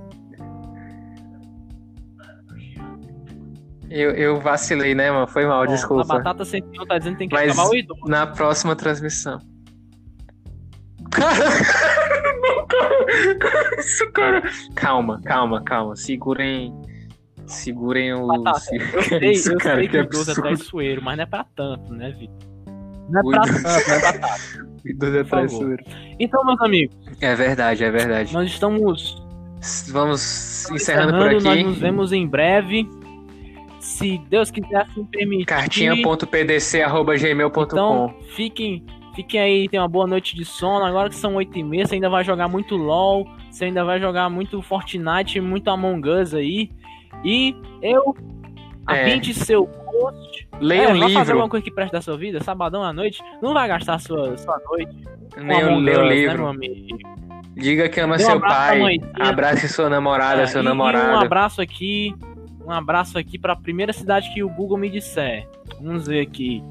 Eu, 3.90 4.11
eu 4.12 4.38
vacilei, 4.40 4.94
né, 4.94 5.11
mano? 5.11 5.26
Foi 5.26 5.46
mal, 5.46 5.62
Ó, 5.62 5.66
desculpa. 5.66 6.02
A 6.02 6.07
batata 6.18 6.44
101 6.44 6.87
tá 6.87 6.98
dizendo 6.98 7.14
que 7.14 7.18
tem 7.20 7.28
que 7.28 7.35
Mas- 7.35 7.52
acabar 7.52 7.70
o 7.70 7.74
idoso. 7.74 8.00
Na 8.07 8.26
próxima 8.26 8.76
transmissão. 8.76 9.38
Cara. 14.12 14.42
Calma, 14.74 15.20
calma, 15.24 15.62
calma. 15.64 15.96
Segurem. 15.96 16.74
Segurem 17.49 18.13
o. 18.15 18.27
Batata, 18.27 18.61
se- 18.61 18.77
Eu 18.77 19.03
sei, 19.21 19.31
isso, 19.33 19.53
eu 19.53 19.59
cara, 19.59 19.77
sei 19.77 19.85
que 19.89 19.93
que 19.93 19.99
o 19.99 20.03
idoso 20.05 20.31
é 20.31 20.35
traiçoeiro, 20.35 21.03
mas 21.03 21.17
não 21.17 21.23
é 21.25 21.27
pra 21.27 21.45
tanto, 21.57 21.93
né, 21.95 22.11
Vitor? 22.19 22.37
Não 23.11 23.21
é 23.21 23.25
O 23.25 23.31
pra 23.31 23.41
tanto, 23.43 23.63
né, 23.63 24.01
batata? 24.01 24.29
Idoso 24.85 25.17
é 25.17 25.25
Por 25.25 25.31
traiçoeiro. 25.31 25.85
Então, 26.21 26.45
meus 26.45 26.61
amigos, 26.61 26.97
É 27.21 27.35
verdade, 27.35 27.83
é 27.85 27.91
verdade. 27.91 28.33
nós 28.33 28.49
estamos 28.49 29.17
Vamos 29.91 30.71
encerrando 30.71 31.13
por 31.19 31.33
encerrando, 31.33 31.45
nós 31.45 31.55
aqui. 31.55 31.65
nos 31.65 31.79
vemos 31.79 32.13
em 32.13 32.25
breve. 32.27 32.89
Se 33.81 34.19
Deus 34.29 34.51
quiser 34.51 34.83
assim 34.83 35.05
permitir. 35.05 35.47
Cartinha.pdc.gmail.com 35.47 37.63
Então, 37.63 38.15
fiquem, 38.35 38.85
fiquem 39.15 39.41
aí, 39.41 39.69
tenham 39.69 39.83
uma 39.85 39.89
boa 39.89 40.07
noite 40.07 40.37
de 40.37 40.45
sono. 40.45 40.85
Agora 40.85 41.09
que 41.09 41.15
são 41.17 41.35
8 41.37 41.59
e 41.59 41.63
meia, 41.65 41.87
você 41.87 41.95
ainda 41.95 42.11
vai 42.11 42.25
jogar 42.25 42.49
muito 42.49 42.77
LOL, 42.77 43.25
você 43.51 43.65
ainda 43.67 43.85
vai 43.85 44.01
jogar 44.01 44.29
muito 44.29 44.61
Fortnite, 44.63 45.41
muito 45.41 45.69
Among 45.71 46.09
Us 46.09 46.35
aí. 46.35 46.71
E 47.25 47.55
eu, 47.83 48.14
É. 48.88 49.03
apinte 49.03 49.35
seu 49.35 49.66
post. 49.66 50.49
Leia 50.61 50.83
é, 50.88 50.92
um 50.92 50.99
vai 50.99 51.01
fazer 51.01 51.18
livro. 51.18 51.33
alguma 51.33 51.49
coisa 51.49 51.64
que 51.64 51.71
preste 51.71 51.92
da 51.92 52.01
sua 52.01 52.16
vida, 52.16 52.42
sabadão 52.42 52.83
à 52.83 52.92
noite. 52.92 53.23
Não 53.42 53.53
vai 53.55 53.68
gastar 53.68 53.99
sua, 54.01 54.37
sua 54.38 54.59
noite 54.68 54.97
Leia, 55.37 55.66
leia 55.66 55.68
um 55.71 55.77
Us, 55.79 55.85
né, 55.85 56.09
livro. 56.14 56.47
amigo? 56.47 56.99
Diga 57.55 57.88
que 57.88 58.01
ama 58.01 58.14
um 58.16 58.18
seu 58.18 58.40
pai. 58.40 58.99
Abrace 59.21 59.68
sua 59.68 59.88
namorada, 59.90 60.42
É, 60.42 60.47
seu 60.47 60.62
namorado. 60.62 61.12
Um 61.12 61.21
abraço 61.21 61.61
aqui, 61.61 62.14
um 62.64 62.71
abraço 62.71 63.18
aqui 63.18 63.38
para 63.38 63.53
a 63.53 63.57
primeira 63.57 63.92
cidade 63.92 64.33
que 64.33 64.42
o 64.42 64.49
Google 64.49 64.79
me 64.79 64.88
disser. 64.88 65.47
Vamos 65.81 66.07
ver 66.07 66.21
aqui. 66.21 66.62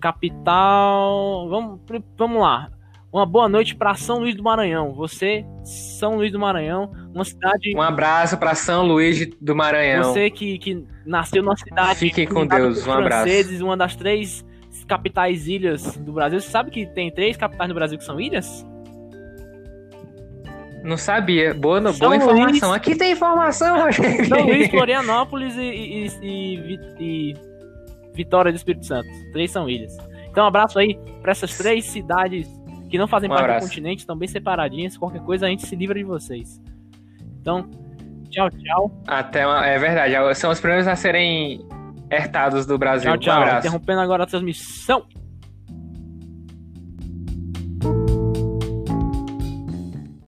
capital. 0.00 1.48
Vamos, 1.48 1.80
vamos 2.16 2.40
lá. 2.42 2.68
Uma 3.14 3.24
boa 3.24 3.48
noite 3.48 3.76
para 3.76 3.94
São 3.94 4.18
Luís 4.18 4.34
do 4.34 4.42
Maranhão. 4.42 4.92
Você, 4.92 5.46
São 5.62 6.16
Luís 6.16 6.32
do 6.32 6.38
Maranhão, 6.40 6.90
uma 7.14 7.24
cidade. 7.24 7.72
Um 7.72 7.80
abraço 7.80 8.36
para 8.36 8.56
São 8.56 8.84
Luís 8.84 9.24
do 9.40 9.54
Maranhão. 9.54 10.12
Você 10.12 10.28
que, 10.28 10.58
que 10.58 10.84
nasceu 11.06 11.40
numa 11.40 11.56
cidade. 11.56 11.96
Fique 11.96 12.26
com 12.26 12.44
Deus. 12.44 12.84
Um 12.84 12.92
abraço. 12.92 13.30
Uma 13.64 13.76
das 13.76 13.94
três 13.94 14.44
capitais 14.88 15.46
ilhas 15.46 15.96
do 15.96 16.12
Brasil. 16.12 16.40
Você 16.40 16.50
sabe 16.50 16.72
que 16.72 16.86
tem 16.86 17.08
três 17.08 17.36
capitais 17.36 17.68
no 17.68 17.74
Brasil 17.76 17.96
que 17.96 18.04
são 18.04 18.20
ilhas? 18.20 18.66
Não 20.82 20.96
sabia. 20.96 21.54
Boa, 21.54 21.80
boa 21.80 22.16
informação. 22.16 22.70
Luís... 22.70 22.76
Aqui 22.80 22.96
tem 22.96 23.12
informação, 23.12 23.80
Rogério. 23.80 24.26
São 24.26 24.42
Luís, 24.42 24.68
Florianópolis 24.70 25.54
e, 25.56 25.60
e, 25.60 26.06
e, 26.20 26.80
e, 26.98 27.34
Vitória 28.12 28.50
do 28.50 28.56
Espírito 28.56 28.84
Santo. 28.86 29.08
Três 29.32 29.52
são 29.52 29.70
ilhas. 29.70 29.96
Então, 30.28 30.42
um 30.42 30.48
abraço 30.48 30.80
aí 30.80 30.98
para 31.22 31.30
essas 31.30 31.56
três 31.56 31.84
cidades 31.84 32.63
que 32.94 32.98
não 32.98 33.08
fazem 33.08 33.28
um 33.28 33.32
parte 33.32 33.42
abraço. 33.42 33.66
do 33.66 33.70
continente, 33.70 33.98
estão 33.98 34.16
bem 34.16 34.28
separadinhas. 34.28 34.96
Qualquer 34.96 35.20
coisa 35.22 35.46
a 35.46 35.48
gente 35.48 35.66
se 35.66 35.74
livra 35.74 35.98
de 35.98 36.04
vocês. 36.04 36.62
Então, 37.40 37.68
tchau, 38.30 38.48
tchau. 38.50 39.02
Até 39.04 39.44
uma... 39.44 39.66
É 39.66 39.76
verdade, 39.76 40.14
são 40.36 40.52
os 40.52 40.60
primeiros 40.60 40.86
a 40.86 40.94
serem 40.94 41.66
hertados 42.08 42.66
do 42.66 42.78
Brasil. 42.78 43.10
Tchau, 43.18 43.18
tchau. 43.18 43.54
Um 43.56 43.58
Interrompendo 43.58 44.00
agora 44.00 44.22
a 44.22 44.26
transmissão. 44.26 45.04